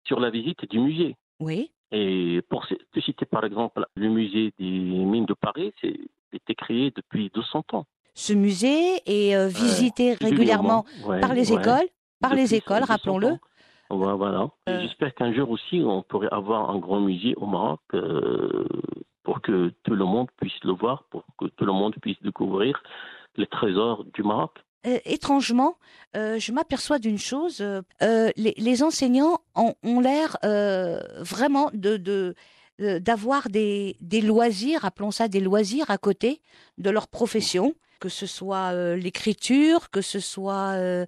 [0.05, 1.15] sur la visite du musée.
[1.39, 5.93] Oui, Et pour citer par exemple le musée des mines de Paris, c'est
[6.33, 7.85] a été créé depuis 200 ans.
[8.15, 11.59] ce musée est euh, visité régulièrement Ouais, par les ouais.
[11.61, 11.87] écoles,
[12.19, 13.37] par les écoles, 200 rappelons-le.
[13.89, 14.49] voilà.
[14.69, 14.81] Euh.
[14.81, 18.65] J'espère qu'un jour aussi, on pourrait avoir un grand musée au Maroc euh,
[19.23, 22.81] pour que tout le monde puisse le voir, pour que tout le monde puisse découvrir
[23.37, 24.57] les trésors du Maroc.
[24.85, 25.77] Euh, étrangement,
[26.15, 31.69] euh, je m'aperçois d'une chose, euh, euh, les, les enseignants ont, ont l'air euh, vraiment
[31.73, 32.35] de, de,
[32.99, 36.41] d'avoir des, des loisirs, appelons ça des loisirs à côté
[36.77, 41.05] de leur profession, que ce soit euh, l'écriture, que ce soit euh,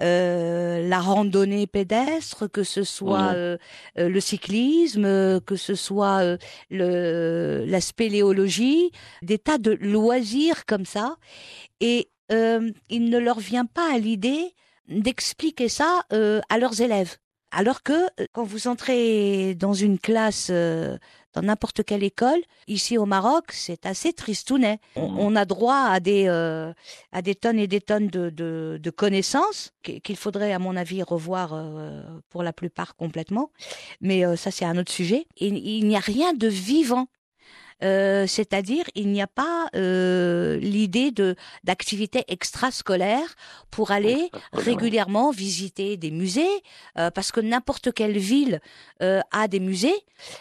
[0.00, 3.34] euh, la randonnée pédestre, que ce soit Mhm.
[3.34, 3.56] euh,
[3.98, 6.36] euh, le cyclisme, que ce soit euh,
[6.70, 11.16] le, la spéléologie, des tas de loisirs comme ça.
[11.80, 14.54] Et euh, il ne leur vient pas à l'idée
[14.88, 17.16] d'expliquer ça euh, à leurs élèves,
[17.50, 20.96] Alors que euh, quand vous entrez dans une classe, euh,
[21.34, 24.78] dans n'importe quelle école, ici au Maroc, c'est assez tristounet.
[24.96, 26.72] On, on a droit à des, euh,
[27.12, 30.76] à des tonnes et des tonnes de, de, de connaissances qu- qu'il faudrait, à mon
[30.76, 33.50] avis, revoir euh, pour la plupart complètement.
[34.00, 35.26] Mais euh, ça, c'est un autre sujet.
[35.36, 37.06] Et il n'y a rien de vivant.
[37.82, 43.34] Euh, c'est-à-dire il n'y a pas euh, l'idée de d'activités extrascolaires
[43.70, 46.62] pour aller régulièrement visiter des musées
[46.98, 48.60] euh, parce que n'importe quelle ville
[49.02, 49.94] euh, a des musées.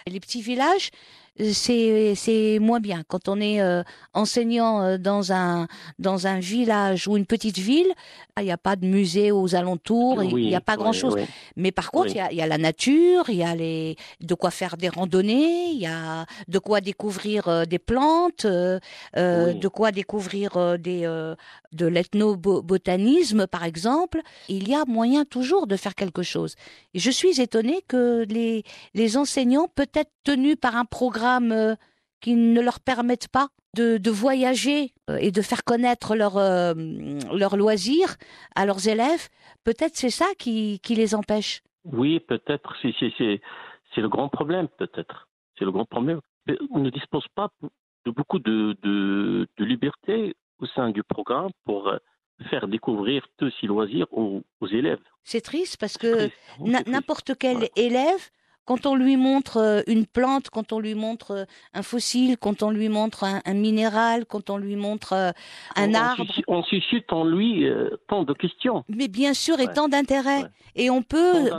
[0.07, 0.91] Les petits villages
[1.39, 3.83] c'est c'est moins bien quand on est euh,
[4.13, 5.67] enseignant euh, dans un
[5.99, 7.91] dans un village ou une petite ville
[8.39, 11.13] il n'y a pas de musée aux alentours il n'y a pas oui, grand chose
[11.15, 11.25] oui.
[11.55, 14.33] mais par contre, il y, a, y a la nature, il y a les, de
[14.33, 18.79] quoi faire des randonnées, il y a de quoi découvrir euh, des plantes, euh,
[19.17, 21.35] euh, de quoi découvrir des, euh,
[21.71, 24.21] de l'ethnobotanisme, par exemple.
[24.49, 26.55] Il y a moyen toujours de faire quelque chose.
[26.93, 28.63] Et je suis étonnée que les,
[28.93, 31.75] les enseignants, peut-être tenus par un programme euh,
[32.21, 36.73] qui ne leur permettent pas de, de voyager euh, et de faire connaître leurs euh,
[37.41, 38.15] leurs loisirs
[38.55, 39.27] à leurs élèves,
[39.63, 41.61] peut-être c'est ça qui, qui les empêche.
[41.83, 42.75] Oui, peut-être.
[42.81, 45.27] C'est, le grand problème, peut-être.
[45.57, 46.19] C'est le grand problème.
[46.71, 47.49] On ne dispose pas
[48.05, 51.97] de beaucoup de, de, de liberté au sein du programme pour euh,
[52.49, 55.03] faire découvrir tous ces loisirs aux, aux élèves.
[55.23, 57.71] C'est triste parce que n'importe quel Ouais.
[57.75, 58.23] élève,
[58.65, 62.63] quand on lui montre euh, une plante, quand on lui montre euh, un fossile, quand
[62.63, 65.31] on lui montre un, un minéral, quand on lui montre euh,
[65.75, 69.67] un on, arbre, on suscite en lui euh, tant de questions, mais bien sûr, et
[69.67, 69.73] Ouais.
[69.73, 70.43] tant d'intérêt.
[70.43, 70.49] Ouais.
[70.75, 71.49] Et on peut,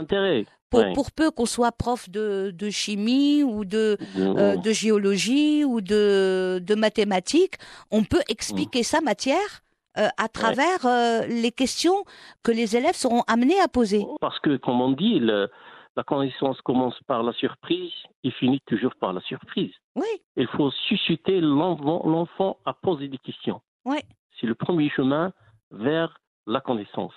[0.69, 0.93] pour, Ouais.
[0.93, 6.75] pour peu qu'on soit prof de, de chimie ou de, euh, géologie ou de, de
[6.75, 7.55] mathématiques,
[7.89, 9.63] on peut expliquer sa matière
[9.97, 12.03] euh, à travers euh, les questions
[12.43, 14.05] que les élèves seront amenés à poser.
[14.21, 15.49] Parce que, comme on dit, le-
[15.97, 17.91] la connaissance commence par la surprise
[18.23, 19.73] et finit toujours par la surprise.
[19.95, 23.59] Oui, Il faut susciter l'enfant à poser des questions.
[23.83, 24.03] Ouais.
[24.39, 25.33] C'est le premier chemin
[25.71, 26.09] vers
[26.45, 27.13] la connaissance.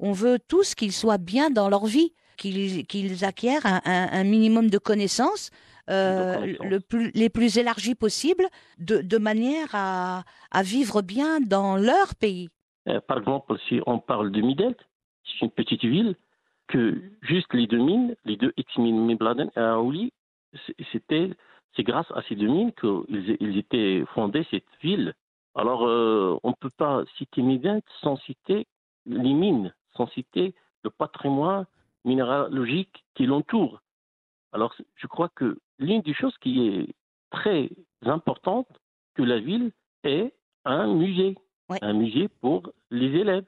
[0.00, 4.68] on veut tous qu'ils soient bien dans leur vie, qu'ils acquièrent un, un- un minimum
[4.68, 5.50] de connaissances.
[5.88, 6.66] euh, De connaissances.
[6.74, 8.46] le plus, les plus élargies possibles,
[8.78, 12.48] de, de manière à, à vivre bien dans leur pays.
[12.88, 14.78] Euh, par exemple, si on parle de Midelt,
[15.24, 16.16] c'est une petite ville
[16.68, 20.12] que juste les deux mines, les deux ex-mines Mibladen et Aouli,
[20.66, 21.30] c'est- c'était,
[21.76, 25.14] c'est grâce à ces deux mines qu'ils ils étaient fondés cette ville.
[25.54, 28.66] Alors, euh, on ne peut pas citer Midelt sans citer
[29.06, 31.66] les mines, sans citer le patrimoine
[32.04, 33.80] minéralogique qui l'entoure.
[34.52, 36.94] Alors, je crois que l'une des choses qui est
[37.30, 37.70] très
[38.04, 38.68] importante,
[39.14, 39.72] que la ville
[40.04, 40.32] ait
[40.64, 41.36] un musée
[41.70, 41.78] Ouais.
[41.80, 43.46] un musée pour les élèves.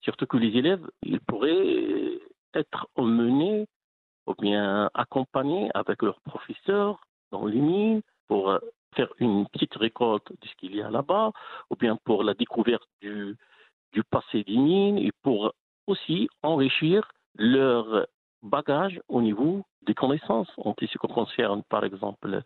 [0.00, 2.11] Surtout que les élèves, ils pourraient
[2.54, 3.66] être emmenés
[4.26, 7.00] ou bien accompagnés avec leurs professeurs
[7.30, 8.58] dans les mines pour euh,
[8.94, 11.32] faire une petite récolte de ce qu'il y a là-bas,
[11.70, 13.36] ou bien pour la découverte du,
[13.92, 15.52] du passé des mines et pour
[15.86, 18.06] aussi enrichir leur
[18.42, 22.42] bagage au niveau des connaissances en ce qui concerne, par exemple,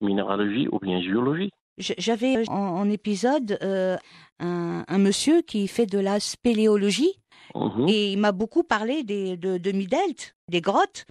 [0.00, 1.50] minéralogie ou bien géologie.
[1.78, 3.96] J'avais en, en épisode euh,
[4.40, 7.20] un, un monsieur qui fait de la spéléologie
[7.54, 7.88] Mhm.
[7.88, 11.04] et il m'a beaucoup parlé des, de, de Midelt, des grottes.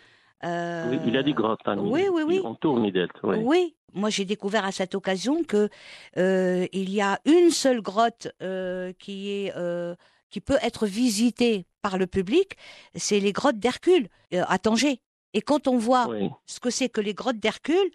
[0.43, 1.61] Euh, Oui, il a des grottes.
[1.65, 2.39] hein, oui, oui, oui.
[2.43, 3.37] entourent Midelt, oui.
[3.41, 5.69] Oui, moi j'ai découvert à cette occasion que
[6.17, 9.95] euh, il y a une seule grotte euh, qui est euh,
[10.29, 12.57] qui peut être visitée par le public,
[12.95, 14.99] c'est les grottes d'Hercule euh, à Tanger.
[15.33, 16.29] Et quand on voit Oui.
[16.45, 17.89] ce que c'est que les grottes d'Hercule,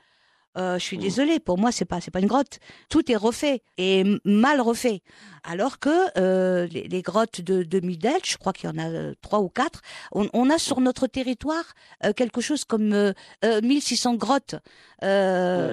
[0.59, 1.01] euh, je suis Mm.
[1.03, 2.59] désolée, pour moi c'est pas c'est pas une grotte.
[2.89, 5.03] Tout est refait et mal refait.
[5.45, 8.89] Alors que euh, les, les grottes de, de Midelt, je crois qu'il y en a
[8.89, 9.81] euh, trois ou quatre,
[10.13, 11.65] on, on a sur notre territoire
[12.05, 13.13] euh, quelque chose comme euh,
[13.45, 14.57] euh, 1600 grottes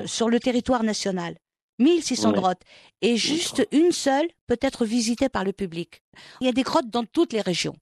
[0.07, 1.36] sur le territoire national.
[1.80, 2.36] 1600 Ouais.
[2.39, 2.61] grottes.
[3.03, 6.01] Et juste une seule peut être visitée par le public.
[6.41, 7.75] Il y a des grottes dans toutes les régions.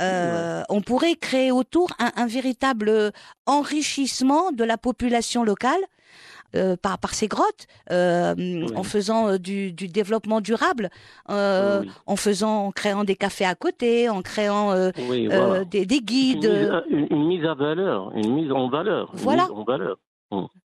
[0.00, 3.12] Euh, On pourrait créer autour un, un véritable
[3.46, 5.80] enrichissement de la population locale
[6.56, 10.90] euh, par, par ces grottes, euh, en faisant euh, du, du développement durable,
[11.30, 14.72] euh, Oui, en faisant, en créant des cafés à côté, en créant
[15.08, 15.64] oui, voilà.
[15.64, 16.48] des, des Une guides.
[16.50, 19.10] mise, à, une- une mise à valeur, une mise en valeur.
[19.14, 19.42] une Voilà.
[19.44, 19.96] mise en valeur.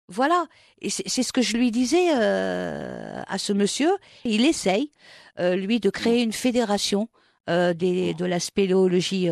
[0.10, 0.46] Voilà,
[0.82, 3.92] et c'est ce que je lui disais à ce monsieur.
[4.26, 4.92] Il essaye,
[5.40, 7.08] lui, de créer une fédération
[7.48, 9.30] des, de la spéléologie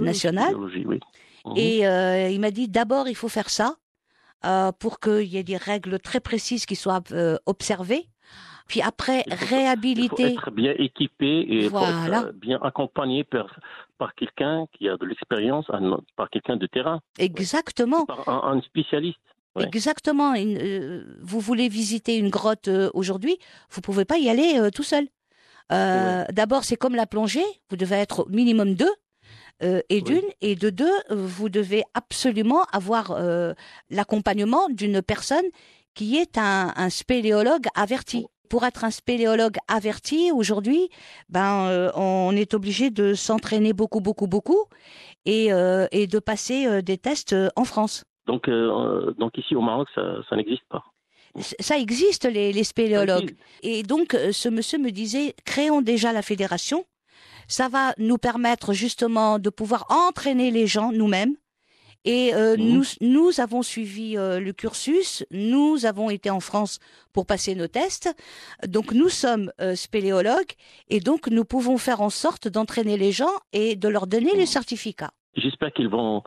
[0.00, 0.44] nationale.
[0.50, 0.86] spéléologie.
[1.46, 1.52] Mhm.
[1.56, 1.78] Et
[2.32, 3.76] il m'a dit d'abord, il faut faire ça
[4.44, 8.08] euh, pour qu'il y ait des règles très précises qui soient euh, observées.
[8.68, 10.22] Puis après, Il faut- Il faut réhabiliter.
[10.34, 12.18] être bien équipé et Voilà.
[12.18, 13.58] être euh, bien accompagné par,
[13.98, 15.66] par quelqu'un qui a de l'expérience,
[16.16, 18.06] par quelqu'un de terrain, Exactement.
[18.06, 19.18] par un, un spécialiste.
[19.56, 19.64] Ouais.
[19.64, 20.34] Exactement.
[20.34, 23.38] Une- euh, vous voulez visiter une grotte euh, aujourd'hui,
[23.70, 25.08] vous pouvez pas y aller euh, tout seul.
[26.32, 28.90] D'abord, c'est comme la plongée, vous devez être au minimum deux.
[29.62, 30.02] Euh, et Oui.
[30.02, 33.52] d'une, et de deux, vous devez absolument avoir euh,
[33.90, 35.44] l'accompagnement d'une personne
[35.94, 38.26] qui est un, un spéléologue averti.
[38.48, 40.88] Pour être un spéléologue averti aujourd'hui,
[41.28, 44.64] ben euh, on est obligé de s'entraîner beaucoup, beaucoup, beaucoup,
[45.24, 45.50] et,
[45.92, 48.04] et de passer des tests en France.
[48.26, 50.82] Donc, donc ici au Maroc, ça, ça n'existe pas.
[51.60, 53.36] Ça existe les, spéléologues.
[53.62, 56.84] Et donc, ce monsieur me disait, créons déjà la fédération.
[57.50, 61.34] Ça va nous permettre justement de pouvoir entraîner les gens nous-mêmes.
[62.06, 62.72] Et euh, Mhm.
[62.74, 66.78] nous, nous avons suivi euh, le cursus, nous avons été en France
[67.12, 68.08] pour passer nos tests.
[68.66, 70.52] Donc, nous sommes euh, spéléologues
[70.88, 74.48] et donc nous pouvons faire en sorte d'entraîner les gens et de leur donner les
[74.48, 74.56] Mhm.
[74.58, 75.10] certificats.
[75.36, 76.22] J'espère qu'ils vont,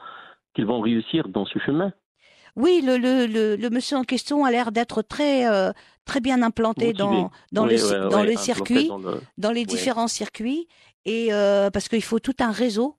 [0.54, 1.92] qu'ils vont réussir dans ce chemin.
[2.56, 5.72] Oui, le, le, le, le monsieur en question a l'air d'être très, euh,
[6.06, 7.26] très bien implanté Motivé.
[7.52, 8.88] dans, le, ci- ouais, dans ouais, le implanté circuit.
[8.88, 9.66] dans le- dans les Ouais.
[9.66, 10.68] différents circuits
[11.06, 12.96] et euh, parce qu'il faut tout un réseau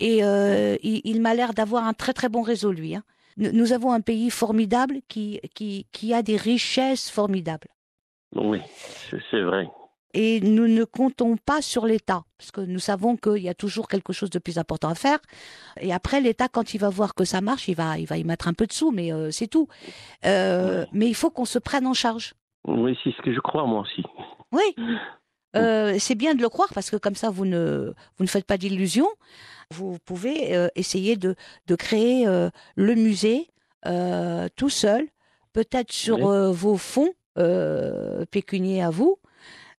[0.00, 2.94] et euh, il, il m'a l'air d'avoir un très très bon réseau lui.
[2.96, 3.02] hein.
[3.38, 7.68] Nous, avons un pays formidable qui, qui, qui a des richesses formidables
[8.34, 8.60] Oui,
[9.30, 9.68] c'est vrai.
[10.18, 13.86] Et nous ne comptons pas sur l'État parce que nous savons qu'il y a toujours
[13.86, 15.18] quelque chose de plus important à faire
[15.80, 18.24] et après l'État quand il va voir que ça marche il va il va y
[18.24, 19.68] mettre un peu de sous mais euh, c'est tout.
[20.24, 20.86] Euh, Ouais.
[20.92, 22.34] Mais il faut qu'on se prenne en charge.
[22.66, 24.02] Oui, c'est ce que je crois moi aussi.
[24.52, 24.74] Oui.
[25.54, 28.44] Euh, c'est bien de le croire parce que comme ça, vous ne, vous ne faites
[28.46, 29.08] pas d'illusions.
[29.70, 31.34] Vous pouvez essayer de,
[31.66, 32.26] de créer
[32.76, 33.48] le musée
[34.56, 35.06] tout seul,
[35.52, 36.52] peut-être sur Oui.
[36.54, 37.12] vos fonds
[38.30, 39.18] pécuniers à vous.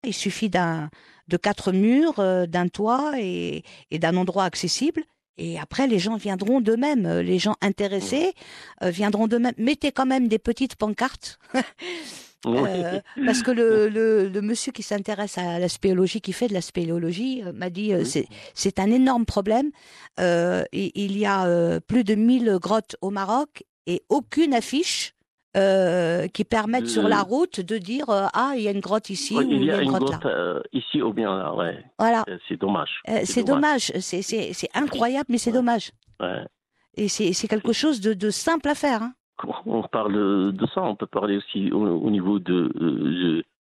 [0.06, 0.88] Il suffit d'un,
[1.28, 5.02] de quatre murs, euh, d'un toit et, et d'un endroit accessible.
[5.38, 7.06] Et après, les gens viendront d'eux-mêmes.
[7.06, 8.32] Euh, Les gens intéressés
[8.82, 9.54] euh, viendront d'eux-mêmes.
[9.58, 11.38] Mettez quand même des petites pancartes
[12.46, 16.54] euh, parce que le, le, le monsieur qui s'intéresse à la spéléologie, qui fait de
[16.54, 17.92] la spéléologie, euh, m'a dit
[18.54, 19.70] c'est un énorme problème.
[20.18, 25.15] Il y a plus de 1000 grottes au Maroc et aucune affiche
[25.56, 29.08] euh, qui permette sur la route de dire euh, ah il y a une grotte
[29.10, 30.30] ici Ouais, ou il y a une grotte, grotte là.
[30.30, 31.82] euh, ici ou bien là, ouais.
[31.98, 33.00] Voilà, C'est dommage.
[33.24, 35.56] C'est dommage, c'est c'est incroyable, mais c'est Ouais.
[35.56, 35.90] dommage.
[36.20, 36.44] Ouais.
[36.96, 39.02] Et c'est quelque chose de, de simple à faire.
[39.02, 39.12] Hein.
[39.66, 40.14] On parle
[40.52, 42.72] de ça, on peut parler aussi au, au niveau de,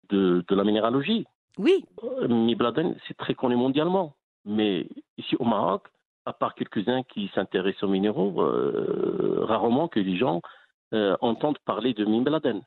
[0.09, 1.25] de, de la minéralogie.
[1.57, 1.83] Oui,
[2.29, 4.15] Mibladen, c'est très connu mondialement.
[4.45, 4.87] Mais
[5.17, 5.83] ici au Maroc,
[6.25, 10.41] à part quelques-uns qui s'intéressent aux minéraux, euh, rarement que les gens
[10.93, 12.61] euh, entendent parler de Mibladen.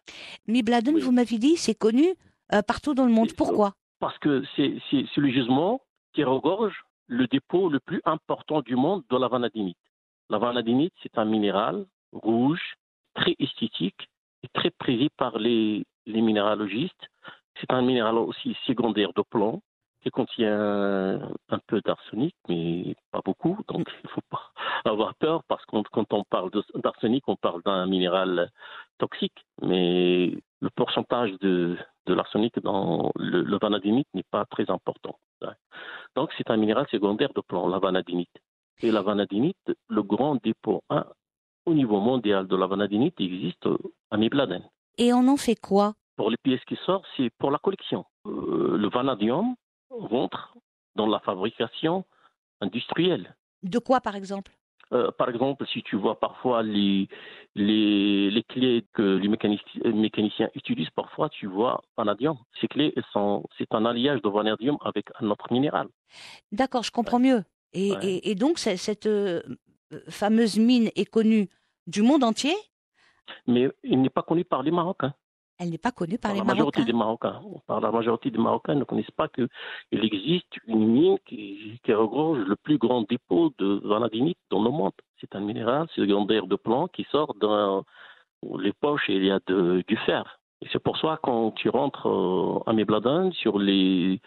[0.47, 1.01] Mibladen, Oui.
[1.01, 2.15] vous m'avez dit, c'est connu
[2.53, 3.31] euh, partout dans le monde.
[3.31, 3.73] Et- Pourquoi?
[4.01, 4.77] Parce que c'est
[5.17, 5.81] le gisement
[6.15, 6.75] qui regorge
[7.09, 9.79] le dépôt le plus important du monde de la vanadinite.
[10.31, 12.61] La vanadinite, c'est un minéral rouge,
[13.15, 14.09] très esthétique
[14.43, 17.09] et très prisé par les, les minéralogistes.
[17.61, 19.61] C'est un minéral aussi secondaire de plomb
[20.11, 23.59] contient un peu d'arsenic, mais pas beaucoup.
[23.69, 24.53] Donc, il ne faut pas
[24.85, 28.51] avoir peur parce que quand on parle d'arsenic, on parle d'un minéral
[28.99, 29.45] toxique.
[29.63, 35.19] Mais le pourcentage de, de l'arsenic dans le, le vanadinite n'est pas très important.
[36.17, 38.37] Donc, c'est un minéral secondaire de plomb, la vanadinite.
[38.81, 41.05] Et la vanadinite, le grand dépôt hein,
[41.67, 43.69] au niveau mondial de la vanadinite existe
[44.11, 44.63] à Mibladen.
[44.97, 45.95] Et on en fait quoi?
[46.17, 48.05] Pour les pièces qui sortent, c'est pour la collection.
[48.27, 49.55] Euh, le vanadium
[49.99, 50.57] rentre
[50.95, 52.05] dans la fabrication
[52.61, 53.37] industrielle.
[53.63, 54.53] De quoi, par exemple?
[54.93, 57.09] Euh, par exemple, si tu vois parfois les,
[57.55, 62.39] les, les clés que les euh, mécaniciens utilisent, parfois tu vois vanadium.
[62.59, 65.89] Ces clés, elles sont, c'est un alliage de vanadium avec un autre minéral.
[66.53, 67.45] D'accord, je comprends mieux.
[67.75, 68.07] Et, Ouais.
[68.07, 69.43] et- et donc, cette euh,
[70.09, 71.51] fameuse mine est connue
[71.87, 72.55] du monde entier?
[73.47, 75.13] Mais il n'est pas connu par les Marocains.
[75.59, 76.85] Elle n'est pas connue par, Par les la majorité Marocains.
[76.85, 76.93] des
[77.37, 77.41] Marocains.
[77.67, 79.49] Par la majorité des Marocains ne connaissent pas qu'il
[79.91, 84.93] existe une mine qui, qui regorge le plus grand dépôt de vanadinite dans le monde.
[85.21, 87.85] C'est un minéral secondaire de plomb qui sort dans
[88.61, 90.39] les poches et il y a de- du fer.
[90.63, 94.21] Et c'est pour ça quand tu rentres euh, à Mebladen, sur les,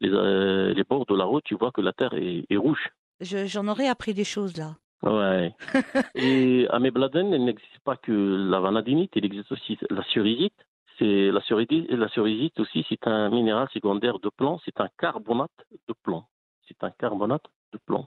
[0.00, 2.90] les, euh, les bords de la route, tu vois que la terre est, est rouge.
[3.20, 4.76] Je- J'en aurais appris des choses là.
[5.02, 5.54] Ouais.
[6.14, 10.66] Et à Mebladen, il n'existe pas que la vanadinite, il existe aussi la surisite.
[10.98, 15.66] C'est la surisite, la surisite aussi, c'est un minéral secondaire de plomb, c'est un carbonate
[15.88, 16.24] de plomb.
[16.66, 18.06] C'est un carbonate de plomb.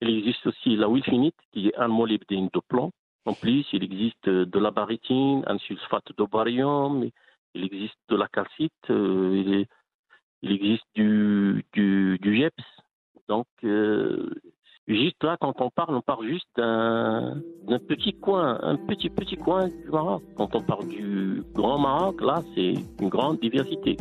[0.00, 2.92] Il existe aussi la wilfinite, qui est un molybdène de plomb.
[3.24, 7.10] En plus, il existe de la barytine, un sulfate de barium,
[7.54, 9.66] il existe de la calcite, euh,
[10.42, 12.64] il existe du, du, du GEPS.
[13.28, 14.30] Donc, euh,
[14.88, 19.68] Juste là, quand on parle, on parle juste d'un petit coin, un petit petit coin
[19.68, 20.22] du Maroc.
[20.34, 23.98] Quand on parle du Grand Maroc, là, c'est une grande diversité.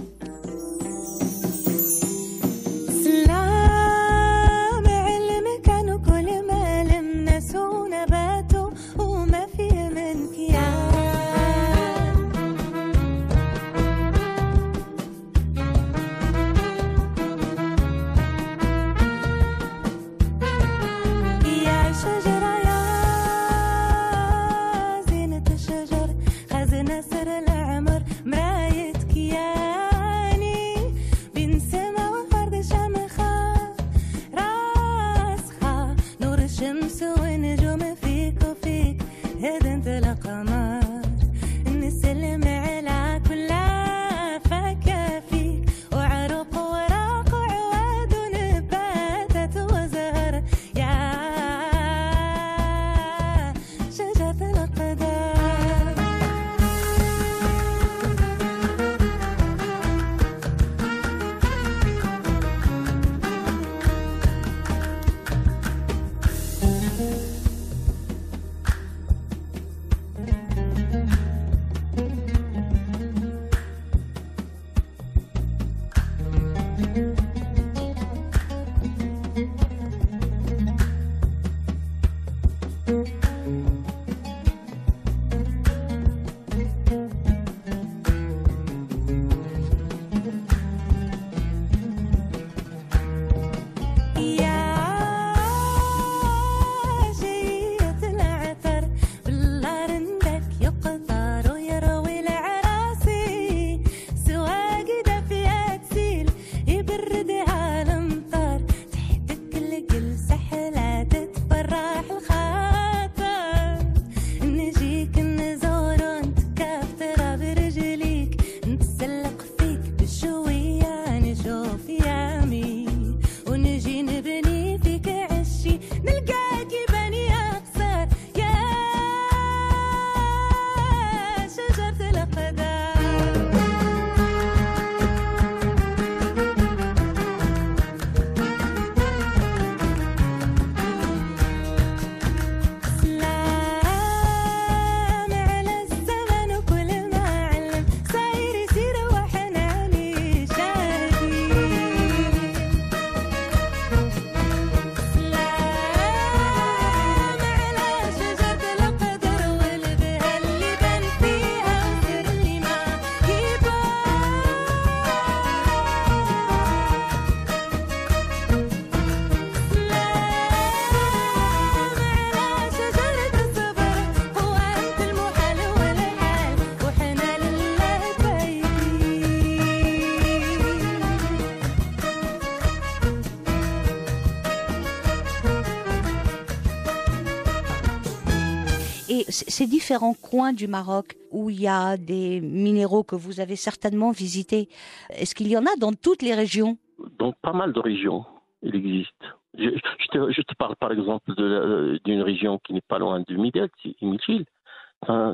[189.58, 194.12] Ces différents coins du Maroc où il y a des minéraux que vous avez certainement
[194.12, 194.70] visités,
[195.10, 196.78] est-ce qu'il y en a dans toutes les régions?
[197.18, 198.24] Dans pas mal de régions,
[198.62, 199.24] il existe.
[199.58, 203.95] Je, te, parle par exemple la- d'une région qui n'est pas loin de Midel, c'est
[203.99, 204.45] Imilchil.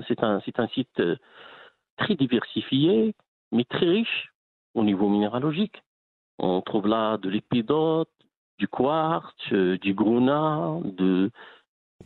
[0.07, 1.17] C'est un site euh,
[1.97, 3.13] très diversifié,
[3.51, 4.31] mais très riche
[4.73, 5.83] au niveau minéralogique.
[6.39, 8.09] On trouve là de l'épidote,
[8.57, 11.29] du quartz, euh, du gruna, de,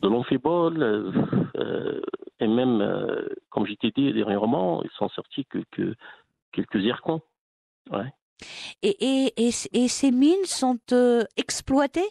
[0.01, 1.11] de l'amphibole, euh,
[1.57, 2.01] euh,
[2.39, 5.95] et même, euh, comme je t'ai dit dernièrement, ils sont sortis que, que
[6.51, 7.21] quelques zircons.
[7.91, 8.11] Ouais.
[8.83, 9.33] et, et,
[9.73, 12.09] et, ces mines sont euh, exploitées?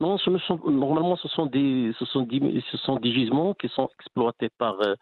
[0.00, 3.54] Non, ce ne sont, normalement, ce sont, des, ce, sont des, ce sont des gisements
[3.54, 4.94] qui sont exploités par euh,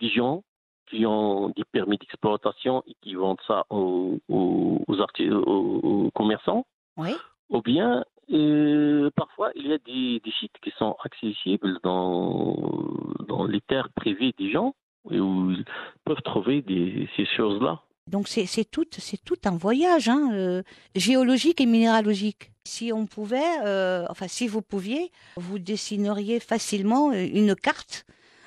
[0.00, 0.42] des gens
[0.88, 6.64] qui ont des permis d'exploitation et qui vendent ça aux, aux- aux commerçants.
[6.96, 7.10] Oui.
[7.50, 8.04] Ou bien,
[9.14, 12.56] parfois, il y a des, des sites qui sont accessibles dans,
[13.28, 14.74] dans les terres privées des gens
[15.10, 15.64] et où ils
[16.04, 17.80] peuvent trouver des, ces choses-là.
[18.08, 20.62] Donc c'est tout, c'est tout un voyage hein, euh,
[20.94, 22.52] géologique et minéralogique.
[22.64, 28.06] Si on pouvait, euh, enfin si vous pouviez, vous dessineriez facilement euh, une carte,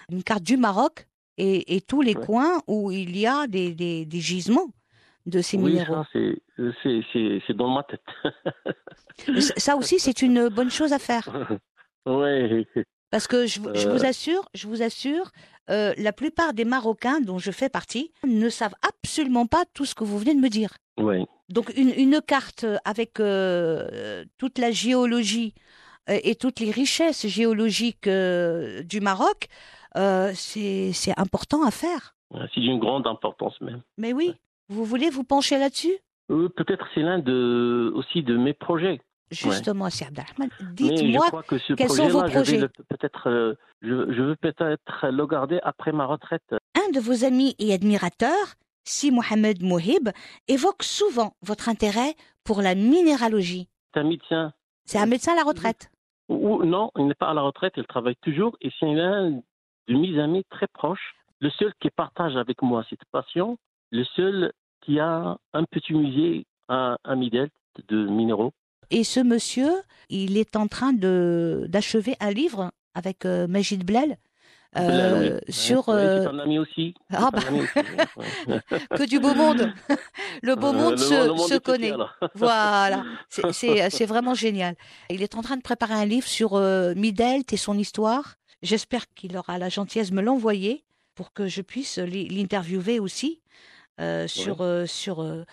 [0.10, 1.08] une carte du Maroc
[1.38, 2.26] et, et tous les Ouais.
[2.26, 4.70] coins où il y a des, des, des gisements
[5.26, 6.04] de ces Oui, minéraux.
[6.14, 8.02] c'est, dans ma tête.
[9.58, 11.28] Ça aussi c'est une bonne chose à faire
[12.06, 12.66] ouais.
[13.12, 13.94] parce que je, vous- je Euh.
[13.94, 15.32] vous assure, je vous assure,
[15.70, 19.94] euh, la plupart des Marocains dont je fais partie ne savent absolument pas tout ce
[19.96, 20.72] que vous venez de me dire.
[20.98, 21.26] Ouais.
[21.50, 25.54] Donc une, une carte avec euh, toute la géologie
[26.10, 29.48] euh, et toutes les richesses géologiques euh, du Maroc,
[29.98, 32.16] euh, c'est important à faire.
[32.36, 33.82] Euh, C'est d'une grande importance même.
[33.98, 34.34] Mais oui,
[34.70, 35.98] vous voulez vous pencher là-dessus?
[36.32, 39.02] Euh, Peut-être c'est l'un de, aussi de mes projets.
[39.32, 40.50] Justement, c'est Abdelrahman.
[40.74, 45.60] Dites-moi, que ce quels sont vos projets peut-être, euh, je, je veux peut-être le garder
[45.64, 46.42] après ma retraite.
[46.76, 48.56] un de vos amis et admirateurs,
[48.86, 50.10] Si Mohamed Mohib,
[50.48, 53.70] évoque souvent votre intérêt pour la minéralogie.
[53.94, 54.54] C'est un médecin.
[54.86, 55.92] C'est un médecin à la retraite?
[56.30, 59.30] Ou, non, il n'est pas à la retraite, il travaille toujours et c'est l'un
[59.88, 61.14] de mes amis très proches.
[61.40, 63.58] Le seul qui partage avec moi cette passion,
[63.92, 64.52] le seul
[64.90, 67.52] qui a un petit musée à, à Midelt
[67.88, 68.52] de minéraux.
[68.90, 69.70] Et ce monsieur,
[70.10, 74.18] il est en train de d'achever un livre avec euh, Majid Blel
[74.78, 75.54] euh, Blel, oui.
[75.54, 76.96] sur euh, un ami aussi.
[77.14, 77.40] Ah bah.
[77.48, 77.72] ami aussi,
[78.48, 78.60] ouais.
[78.98, 79.72] que du beau monde.
[80.42, 81.94] Le beau Euh, monde le- se, le monde se est petit, connaît.
[82.36, 84.76] Voilà, C'est- c'est c'est vraiment génial.
[85.12, 88.36] Il est en train de préparer un livre sur euh, Midelt et son histoire.
[88.64, 90.84] J'espère qu'il aura la gentillesse de me l'envoyer
[91.16, 93.42] pour que je puisse l'interviewer aussi
[94.00, 95.44] euh, sur, euh, sur euh,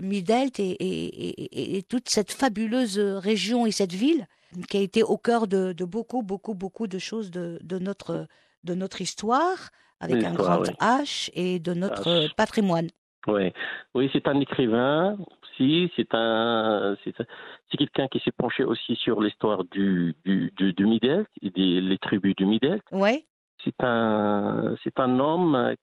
[0.00, 1.28] Midelt et, et-
[1.60, 4.26] et- et toute cette fabuleuse région et cette ville
[4.68, 8.26] qui a été au cœur de, de beaucoup, beaucoup, beaucoup de choses de, de notre,
[8.64, 9.70] de notre histoire,
[10.00, 10.68] avec un grand oui.
[10.80, 12.24] H et de notre H.
[12.24, 12.88] euh, patrimoine.
[13.26, 13.52] Ouais.
[13.94, 15.92] Oui, c'est un écrivain aussi.
[15.94, 17.26] C'est un, c'est un-
[17.70, 21.80] c'est quelqu'un qui s'est penché aussi sur l'histoire du, du, du, du Midelt et des
[21.80, 22.82] les tribus du Midelt.
[22.92, 23.24] Ouais,
[23.62, 25.74] C'est un, c'est un homme.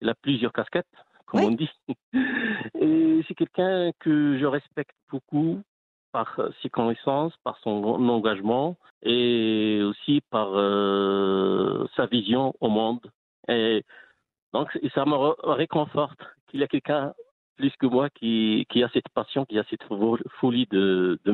[0.00, 0.86] Il a plusieurs casquettes,
[1.26, 1.46] comme Oui.
[1.46, 1.70] on dit.
[2.80, 5.60] Et c'est quelqu'un que je respecte beaucoup
[6.12, 13.00] par euh, ses connaissances, par son engagement et aussi par euh, sa vision au monde.
[13.48, 13.82] Et
[14.52, 15.16] donc, ça me
[15.52, 17.12] réconforte qu'il y a quelqu'un
[17.56, 21.32] plus que moi qui, qui a cette passion, qui a cette fo- folie de, de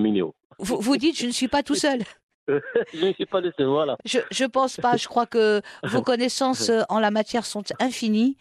[0.58, 2.00] vous, vous dites, je ne suis pas tout seul.
[2.48, 3.96] Je ne suis pas le seul, voilà.
[4.04, 4.96] Je je pense pas.
[4.96, 8.36] Je crois que vos connaissances euh, en la matière sont infinies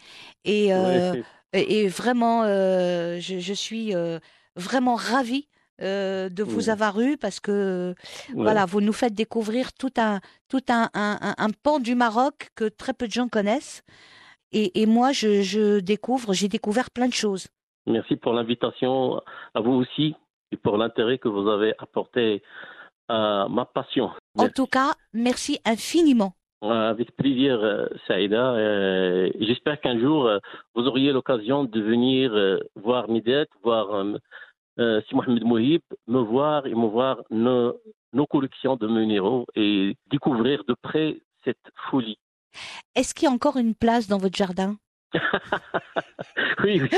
[0.45, 1.14] et euh.
[1.54, 4.20] Et, et vraiment euh, je, je suis euh,
[4.56, 5.47] vraiment ravie
[5.82, 6.70] euh, de vous Ouais.
[6.72, 7.95] avoir eu parce que
[8.30, 8.43] Ouais.
[8.43, 10.20] voilà vous nous faites découvrir tout un
[10.50, 13.82] tout un, un, un- un pan du Maroc que très peu de gens connaissent
[14.52, 17.47] et, et moi je, je découvre j'ai découvert plein de choses.
[17.88, 19.22] Merci pour l'invitation
[19.56, 20.16] à vous aussi
[20.52, 22.43] et pour l'intérêt que vous avez apporté
[23.08, 24.12] à ma passion.
[24.38, 26.34] En tout cas merci infiniment.
[26.64, 28.53] Euh, Avec plaisir, euh, Saïda.
[28.53, 30.30] Euh, J'espère qu'un jour,
[30.76, 34.05] vous auriez l'occasion de venir voir Midet, voir
[34.80, 37.76] euh, Si me voir et me voir nos,
[38.14, 41.57] nos collections de minéraux et découvrir de près cette
[41.89, 42.18] folie.
[42.95, 44.76] Est-ce qu'il y a encore une place dans votre jardin?
[46.64, 46.89] oui, oui,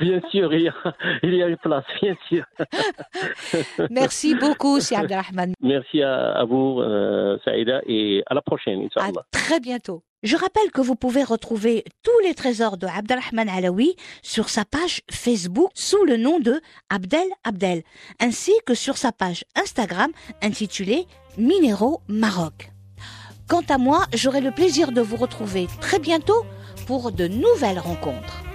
[0.00, 0.74] bien sûr, il y a,
[1.22, 2.44] il y a une place, bien sûr.
[3.90, 5.52] Merci beaucoup, c'est Abdelrahman.
[5.60, 10.02] Merci à, à vous, euh, Saïda, et à la prochaine, À très bientôt.
[10.24, 15.02] Je rappelle que vous pouvez retrouver tous les trésors de Abdelrahman Alaoui sur sa page
[15.10, 16.60] Facebook sous le nom de
[16.90, 17.82] Abdel Abdel,
[18.18, 20.10] ainsi que sur sa page Instagram
[20.42, 21.06] intitulée
[21.36, 22.72] Minéraux Maroc.
[23.48, 26.44] Quant à moi, j'aurai le plaisir de vous retrouver très bientôt
[26.88, 28.47] pour de nouvelles rencontres.